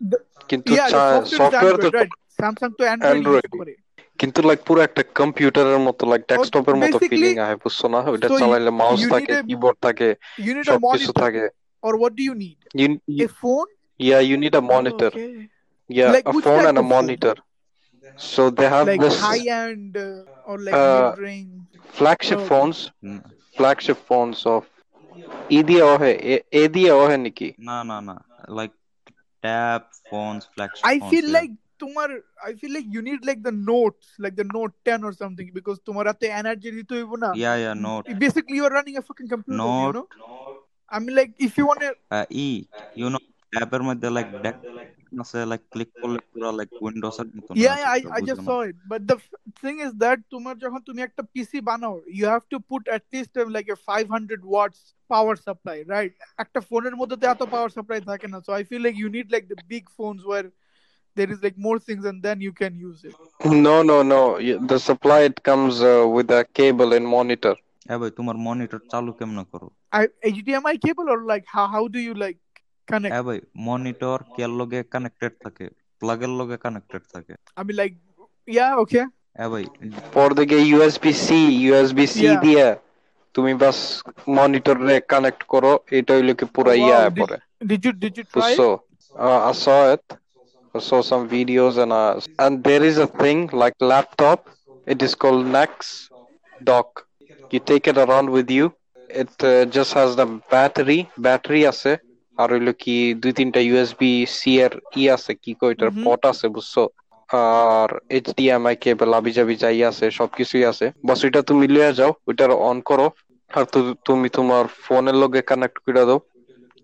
the, 0.00 0.18
কিন্তু 0.50 0.68
yeah 0.78 0.86
the 0.86 0.92
চা- 0.94 1.02
software 1.12 1.26
is 1.28 1.40
software 1.42 1.76
তো 1.76 1.88
android 1.88 1.94
right 2.00 2.12
samsung 2.40 2.72
to 2.78 2.84
android, 2.92 3.12
Android. 3.16 3.46
use 3.48 3.58
করে 3.60 3.72
কিন্তু 4.20 4.38
like 4.48 4.60
পুরো 4.68 4.80
একটা 4.88 5.02
কম্পিউটারের 5.20 5.80
মতো 5.86 6.02
লাইক 6.12 6.22
ডেস্কটপের 6.30 6.76
মতো 6.82 6.96
basically, 6.96 7.10
ফিলিং 7.12 7.34
আহে 7.44 7.56
বুঝছো 7.62 7.86
না 7.94 7.98
ওইটা 8.12 8.26
so 8.28 8.34
you- 8.34 8.40
চালাইলে 8.40 8.70
মাউস 8.80 9.00
you 9.02 9.10
থাকে 9.14 9.32
need 9.32 9.42
a- 9.42 9.46
কিবোর্ড 9.48 9.76
থাকে 9.86 10.08
you 10.46 10.52
need 10.56 10.66
a 10.68 10.72
সবকিছু 10.72 11.10
monitor 11.10 11.14
থাকে 11.24 11.44
or 11.86 11.92
what 12.02 12.12
do 12.18 12.22
you 12.30 12.34
need 12.44 12.58
you, 12.80 12.86
a 12.92 13.18
you 13.20 13.28
phone 13.40 13.70
yeah 14.00 14.20
you 14.30 14.36
need 14.44 14.54
a 14.62 14.64
monitor 14.74 15.10
okay. 15.14 15.28
yeah 15.90 16.10
Like 16.16 16.26
a 16.30 16.32
which 16.34 16.46
phone 16.46 16.60
type 16.60 16.70
and 16.70 16.78
a 16.78 16.82
of 16.82 16.86
phone? 16.86 16.94
monitor 16.96 17.34
so 18.32 18.42
they 18.58 18.68
have 18.76 18.86
like 18.90 19.00
this 19.04 19.16
high 19.26 19.44
end 19.64 19.92
uh, 19.98 20.48
or 20.48 20.56
like 20.66 20.76
Uh, 20.78 20.88
mid 21.02 21.18
range 21.28 21.68
flagship 21.98 22.40
Oh. 22.42 22.48
phones 22.50 22.78
hmm, 23.04 23.18
flagship 23.58 23.98
phones 24.08 24.40
of 24.54 24.62
ই 25.50 25.60
দিয়ে 25.68 25.82
ওহে 25.92 26.12
এ- 26.32 26.44
এ 26.60 26.62
দিয়ে 26.74 26.90
ওহে 27.00 27.16
নাকি 27.24 27.48
না 27.68 27.76
না 27.90 27.96
না 28.08 28.16
like 28.58 28.72
tab 29.44 29.80
phones 30.08 30.42
flagship 30.54 30.84
I 30.92 30.96
phones 30.98 31.10
feel 31.12 31.26
like 31.38 31.52
তোমার 31.82 32.08
I 32.48 32.50
feel 32.60 32.72
like 32.76 32.88
you 32.94 33.02
need 33.08 33.20
like 33.30 33.40
the 33.48 33.54
notes, 33.70 34.06
like 34.24 34.36
the 34.36 34.46
Note 34.56 34.74
10 34.88 35.00
or 35.08 35.12
something, 35.22 35.48
because 35.58 35.78
তোমার 35.88 36.04
হাতে 36.06 36.26
energy 36.40 36.68
দিতে 36.78 36.92
হইব 36.98 37.12
না। 37.24 37.30
ইয়া 37.42 37.52
ইয়া 37.62 37.72
note 37.86 38.02
Basically, 38.24 38.56
you 38.58 38.64
are 38.68 38.74
running 38.78 38.96
a 39.02 39.04
fucking 39.08 39.28
computer, 39.34 39.56
you 39.56 39.62
note 39.62 39.94
know. 39.96 40.06
I 40.92 40.96
mean, 41.02 41.14
like 41.20 41.32
if 41.46 41.52
you 41.58 41.64
want 41.70 41.80
to, 41.84 41.90
E 42.40 42.48
you 42.96 43.06
know 43.14 43.18
ট্যাবের 43.52 43.82
মধ্যে 43.88 44.08
like 44.16 44.28
day 45.08 45.20
আছে 45.22 45.38
like 45.50 45.62
click 45.72 45.90
করলে 46.00 46.18
পুরো 46.30 46.48
লাইক 46.58 46.70
উইন্ডোজ 46.84 47.16
এর 47.22 47.28
মতন 47.36 47.56
yeah, 47.56 47.76
হয়ে 47.76 47.80
yeah, 47.82 47.90
I, 47.96 48.00
যাচ্ছে, 48.02 48.08
I 48.16 48.20
just 48.30 48.42
বুঝো 48.42 48.42
না? 48.46 48.50
saw 48.50 48.60
it. 48.70 48.76
But 48.92 49.00
the 49.10 49.16
f- 49.22 49.34
thing 49.62 49.76
is 49.86 49.92
that 50.04 50.18
তোমার 50.34 50.54
যখন 50.64 50.80
তুমি 50.88 51.00
একটা 51.08 51.22
PC 51.32 51.52
বানাও, 51.70 51.94
you 52.18 52.26
have 52.34 52.46
to 52.54 52.58
put 52.72 52.82
at 52.96 53.04
least 53.14 53.32
uh, 53.36 53.46
like 53.56 53.68
a 53.76 53.78
500 53.90 54.42
watts 54.54 54.80
power 55.12 55.34
supply, 55.48 55.78
right? 55.94 56.12
একটা 56.44 56.60
ফোনের 56.68 56.94
মধ্যে 57.00 57.16
তো 57.20 57.26
এত 57.34 57.42
power 57.54 57.70
supply 57.78 57.98
থাকে 58.10 58.26
না, 58.32 58.38
so 58.46 58.50
I 58.60 58.62
feel 58.70 58.82
like 58.86 58.98
you 59.02 59.10
need 59.16 59.26
like 59.36 59.46
the 59.52 59.60
big 59.72 59.84
phones 59.96 60.22
where 60.30 60.48
there 61.16 61.30
is 61.34 61.38
like 61.46 61.58
more 61.68 61.78
things 61.86 62.04
and 62.10 62.18
then 62.26 62.38
you 62.46 62.52
can 62.62 62.72
use 62.88 63.00
it. 63.10 63.14
No, 63.66 63.76
no, 63.90 63.98
no. 64.14 64.22
Y- 64.48 64.60
The 64.70 64.78
supply 64.88 65.20
it 65.30 65.38
comes 65.50 65.74
uh, 65.82 65.92
with 66.16 66.28
a 66.30 66.42
cable 66.58 66.90
and 66.98 67.06
monitor. 67.18 67.54
এ 67.92 67.96
ভাই 68.00 68.10
তোমার 68.18 68.36
monitor 68.46 68.80
চালু 68.92 69.10
কেমনে 69.18 69.42
করো 69.52 69.68
I, 69.92 70.02
HDMI 70.36 70.74
cable 70.84 71.08
or 71.14 71.20
like 71.32 71.46
how 71.54 71.66
how 71.74 71.82
do 71.94 72.00
you 72.08 72.14
like 72.24 72.40
connect? 72.90 73.12
এ 73.18 73.20
ভাই 73.26 73.38
monitor 73.66 74.18
কের 74.34 74.50
লগে 74.60 74.80
connected 74.94 75.32
থাকে 75.44 75.66
প্লাগের 76.00 76.32
লগে 76.40 76.56
কানেক্টেড 76.64 77.02
থাকে 77.14 77.34
I 77.58 77.62
mean 77.66 77.76
like 77.82 77.94
yeah, 78.58 78.72
okay. 78.82 79.04
এ 79.44 79.46
ভাই 79.52 79.64
পরদিকে 80.14 80.56
USB-C, 80.76 81.28
USB-C 81.70 82.16
Yeah. 82.26 82.42
দিয়ে 82.44 82.66
তুমি 83.34 83.52
বাস 83.62 83.78
মনিটরে 84.36 84.96
কানেক্ট 85.12 85.42
করো 85.52 85.72
এটা 85.98 86.12
হইলো 86.16 86.32
কি 86.40 86.44
পুরা 86.56 86.72
Oh, 86.74 86.82
ইয়া 86.84 86.98
wow. 87.00 87.08
Did, 87.16 87.20
পরে 87.22 87.38
did 87.70 87.80
you 87.86 87.92
did 88.02 88.14
you 88.18 88.24
try 88.34 88.50
it? 88.52 88.56
So 88.58 88.66
uh, 89.26 89.40
I 89.50 89.52
saw 89.64 89.80
it. 89.94 90.04
I 90.74 90.80
saw 90.88 91.00
some 91.10 91.24
videos 91.36 91.74
and 91.82 91.92
uh, 92.02 92.12
and 92.44 92.52
there 92.68 92.84
is 92.90 92.96
a 93.06 93.08
thing 93.22 93.38
like 93.62 93.76
laptop. 93.92 94.38
It 94.86 94.98
is 95.06 95.12
called 95.22 95.42
Nex 95.58 95.70
dock. 96.60 96.88
You 97.52 97.60
take 97.70 97.84
it 97.92 97.98
around 98.04 98.28
with 98.36 98.48
you. 98.58 98.66
It 99.22 99.32
uh, 99.42 99.52
just 99.76 99.90
has 99.98 100.10
the 100.20 100.26
battery. 100.54 101.00
Battery 101.28 101.62
আছে 101.72 101.92
আর 102.39 102.49
হইল 102.53 102.69
কি 102.79 102.95
দুই 103.21 103.33
তিনটা 103.35 103.59
USB 103.63 104.11
C 104.35 104.51
এর 104.61 104.73
ই 104.95 105.03
আছে 105.15 105.31
কি 105.41 105.51
কই 105.59 105.71
এটার. 105.71 105.91
পট 106.03 106.21
আছে 106.31 106.45
বুঝছ? 106.55 106.73
আর 107.29 107.89
এইচডিএমআই 108.09 108.75
কেবল 108.83 109.09
আবি 109.15 109.31
জাবি 109.37 109.55
যাই 109.57 109.79
আছে 109.89 110.05
সবকিছুই 110.13 110.63
আছে। 110.71 110.85
বাস 111.07 111.19
ওইটা 111.25 111.41
তুমি 111.49 111.65
লিয়ে 111.69 111.91
যাও 111.95 112.11
ওইটার 112.27 112.51
অন 112.63 112.77
করো। 112.85 113.07
আর 113.51 113.63
তুমি 114.05 114.27
তোমার 114.37 114.63
ফোনের 114.83 115.15
লগে 115.21 115.41
কানেক্ট 115.49 115.77
করে 115.85 116.03
দাও। 116.03 116.19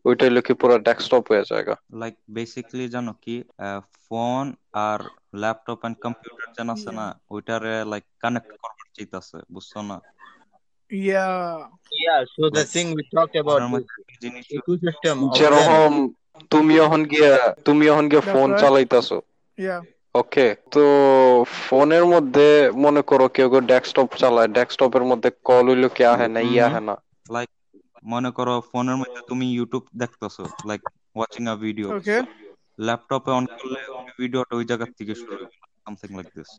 ওইটাই 0.06 0.32
লোকে 0.36 0.54
পুরো 0.60 0.76
ডেস্কটপ 0.86 1.24
হয়ে 1.30 1.44
যায় 1.46 1.64
লাইক 2.00 2.16
বেসিক্যালি 2.36 2.86
জানো 2.96 3.12
কি 3.20 3.36
ফোন 4.02 4.46
আর 4.84 5.00
ল্যাপটপ 5.42 5.80
এন্ড 5.84 5.98
কম্পিউটার 6.04 6.48
যেন 6.56 6.68
আছে 6.76 6.90
না 6.98 7.06
ওইটারে 7.34 7.74
লাইক 7.92 8.06
কানেক্ট 8.22 8.52
করবার 8.54 8.88
চাইতাছে 8.96 9.38
বুঝছ 9.54 9.72
না? 9.90 9.98
Yeah. 10.92 11.68
Yeah, 11.98 12.26
so 12.28 12.50
the 12.50 12.66
thing 12.66 12.94
we 12.94 13.04
talked 13.08 13.36
about 13.36 13.60
ফোনের 13.60 13.72
মধ্যে 13.74 13.96
ecosystem. 14.58 15.16
যেরকম 15.38 15.92
তুমি 16.52 16.74
এখন 16.86 17.02
গিয়ে 17.12 17.32
তুমি 17.68 17.84
এখন 17.92 18.06
গিয়ে 18.12 18.24
ফোন 18.32 18.48
চালাইতাছো। 18.62 19.18
ওকে 20.16 20.48
তো 20.74 20.84
ফোনের 21.64 22.06
মধ্যে 22.14 22.48
মনে 22.86 23.02
করো 23.10 23.26
কেউ 23.36 23.48
কেউ 23.54 23.62
ডেস্কটপ 23.72 24.10
চালায় 24.22 24.50
ডেস্কটপের 24.58 25.04
মধ্যে 25.12 25.30
কল 25.48 25.66
হইল 25.72 25.84
কি 25.96 26.04
আহে 26.14 26.28
না 26.36 26.42
ইয়া 26.46 26.66
Mhm. 26.66 26.70
আহে 26.70 26.82
না। 26.88 26.96
লাইক 27.34 27.50
মনে 28.06 28.30
করো 28.38 28.54
ফোনের 28.70 28.98
মধ্যে 29.02 29.22
তুমি 29.30 29.46
ইউটিউব 29.58 29.84
দেখতেছো 30.02 30.44
like 30.70 30.82
watching 31.16 31.44
a 31.54 31.56
video 31.66 31.88
Okay. 31.98 32.20
ল্যাপটপে 32.80 33.32
অন 33.38 33.46
করলে 33.54 33.80
ভিডিওটা 34.20 34.54
ওই 34.60 34.66
জায়গা 34.70 34.86
থেকে 35.00 35.14
শুরু 35.22 35.34
হবে 35.36 35.48
something 35.85 36.11
like 36.19 36.29
this 36.37 36.51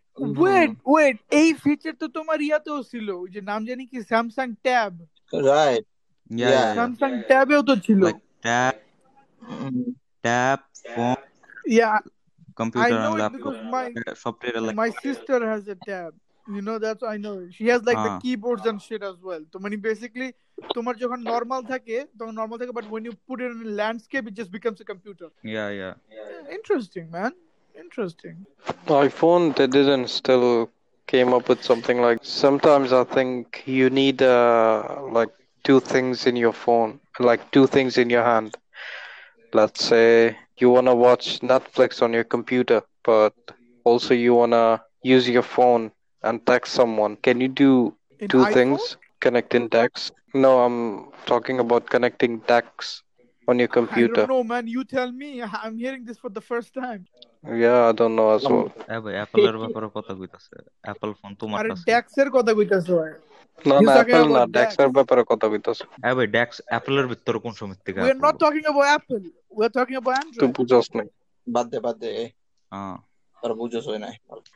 Wait, 0.43 0.71
wait. 0.95 1.17
এই 1.41 1.49
ফিচার 1.63 1.93
তো 2.01 2.07
তোমার 2.17 2.39
ইয়াতেও 2.47 2.79
ছিল 2.91 3.07
ওই 3.23 3.29
যে 3.35 3.41
নাম 3.51 3.61
জানি 3.69 3.83
কি 3.91 3.97
স্যামসাং 4.11 4.47
ট্যাব 4.67 4.93
Right. 5.53 5.83
ইয়া 6.31 6.49
Yeah. 6.51 6.67
স্যামসাং 6.77 7.11
ট্যাবেও 7.29 7.61
তো 7.69 7.73
ছিল 7.85 7.99
like 8.07 8.19
tab 8.45 8.73
Mm. 9.41 9.85
Tab 10.25 10.59
phone 10.93 11.17
Yeah, 11.79 11.97
I 11.97 12.01
computer 12.59 12.97
know 12.97 13.07
and 13.07 13.15
it 13.15 13.21
laptop 13.21 13.37
because 13.37 13.59
my 13.75 13.85
software 14.23 14.63
like 14.65 14.75
my 14.83 14.89
sister 15.05 15.37
has 15.51 15.63
a 15.75 15.77
tab. 15.89 16.11
You 16.47 16.61
know 16.67 16.77
that's 16.85 17.03
I 17.13 17.17
know. 17.25 17.35
She 17.57 17.65
has 17.71 17.81
like 17.89 17.99
the 18.07 18.13
Ah. 18.13 18.21
keyboards 18.23 18.65
and 18.69 18.79
shit 18.87 19.01
as 19.11 19.17
well. 19.27 19.43
তো 19.51 19.57
মানে 19.63 19.75
basically 19.89 20.29
তোমার 20.75 20.95
যখন 21.03 21.19
normal 21.31 21.61
থাকে 21.73 21.97
তখন 22.19 22.33
normal 22.39 22.57
থাকে 22.61 22.73
but 22.79 22.87
when 22.93 23.03
you 23.07 23.13
put 23.29 23.37
it 23.45 23.49
in 23.55 23.61
a 23.69 23.73
landscape 23.81 24.25
it 24.29 24.35
just 24.41 24.51
becomes 24.57 24.77
a 24.85 24.87
computer. 24.91 25.27
Yeah 25.51 25.65
yeah 25.77 25.89
Yeah, 26.17 26.55
interesting, 26.57 27.05
man. 27.17 27.31
Interesting. 27.76 28.46
iPhone 29.06 29.54
they 29.56 29.66
didn't 29.66 30.08
still 30.08 30.70
came 31.06 31.32
up 31.32 31.48
with 31.48 31.62
something 31.62 32.00
like 32.00 32.18
sometimes 32.22 32.92
I 32.92 33.04
think 33.04 33.62
you 33.66 33.90
need 33.90 34.22
uh 34.22 35.02
like 35.18 35.30
two 35.64 35.80
things 35.80 36.26
in 36.26 36.36
your 36.36 36.52
phone 36.52 37.00
like 37.18 37.50
two 37.52 37.66
things 37.66 37.96
in 37.98 38.10
your 38.10 38.24
hand 38.24 38.56
let's 39.52 39.84
say 39.84 40.36
you 40.58 40.70
want 40.70 40.86
to 40.86 40.94
watch 40.94 41.40
Netflix 41.40 42.02
on 42.02 42.12
your 42.12 42.24
computer 42.24 42.82
but 43.04 43.34
also 43.84 44.14
you 44.14 44.34
want 44.34 44.52
to 44.52 44.80
use 45.02 45.28
your 45.28 45.42
phone 45.42 45.90
and 46.22 46.44
text 46.46 46.72
someone 46.72 47.16
can 47.16 47.40
you 47.40 47.48
do 47.48 47.94
In 48.20 48.30
two 48.30 48.44
iPhone? 48.44 48.54
things 48.54 48.96
connecting 49.20 49.68
text? 49.68 50.12
no 50.34 50.60
I'm 50.64 51.10
talking 51.26 51.58
about 51.60 51.88
connecting 51.88 52.38
DeX 52.40 53.02
on 53.48 53.58
your 53.58 53.68
computer 53.68 54.28
know, 54.28 54.42
man. 54.44 54.66
You 54.66 54.84
tell 54.84 55.12
me. 55.12 55.42
I'm 55.62 55.78
hearing 55.78 56.04
this 56.04 56.18
for 56.18 56.30
the 56.30 56.40
first 56.40 56.74
time. 56.74 57.06
Yeah 57.54 57.74
AI 58.92 58.98
ব্যাপারে 59.62 59.86
কথা 59.96 60.12
কইতাছে। 60.20 60.54
Apple 60.84 61.10
phone 61.20 61.32
তোমার 61.42 61.62
কাছে। 61.62 61.88
আরে 62.16 62.30
কথা 62.36 62.52
কইতাছে 62.58 62.92
না 63.64 63.76
না 63.80 63.92
অ্যাপল 63.94 64.22
না 64.34 64.42
ব্যাপারে 64.96 65.22
কথা 65.30 65.46
কইতাছে। 65.52 65.84
এ 66.08 66.10
ভাই 66.16 66.26
ড্যাক্স 66.26 66.56
অ্যাপলের 66.66 67.06
ভিতর 67.12 67.34
কোন 67.44 67.52
সময় 67.60 67.78
থেকে 67.86 68.00
উই 68.00 68.10
আর 68.10 68.16
নট 68.24 68.34
টকিং 68.42 68.62
বাদ 71.46 71.66
দে 71.72 71.78
বাদ 71.86 71.96
দে 72.02 72.10
হ্যাঁ 72.72 72.96
আর 73.38 73.50
বুঝছস 73.60 73.86
না 74.04 74.08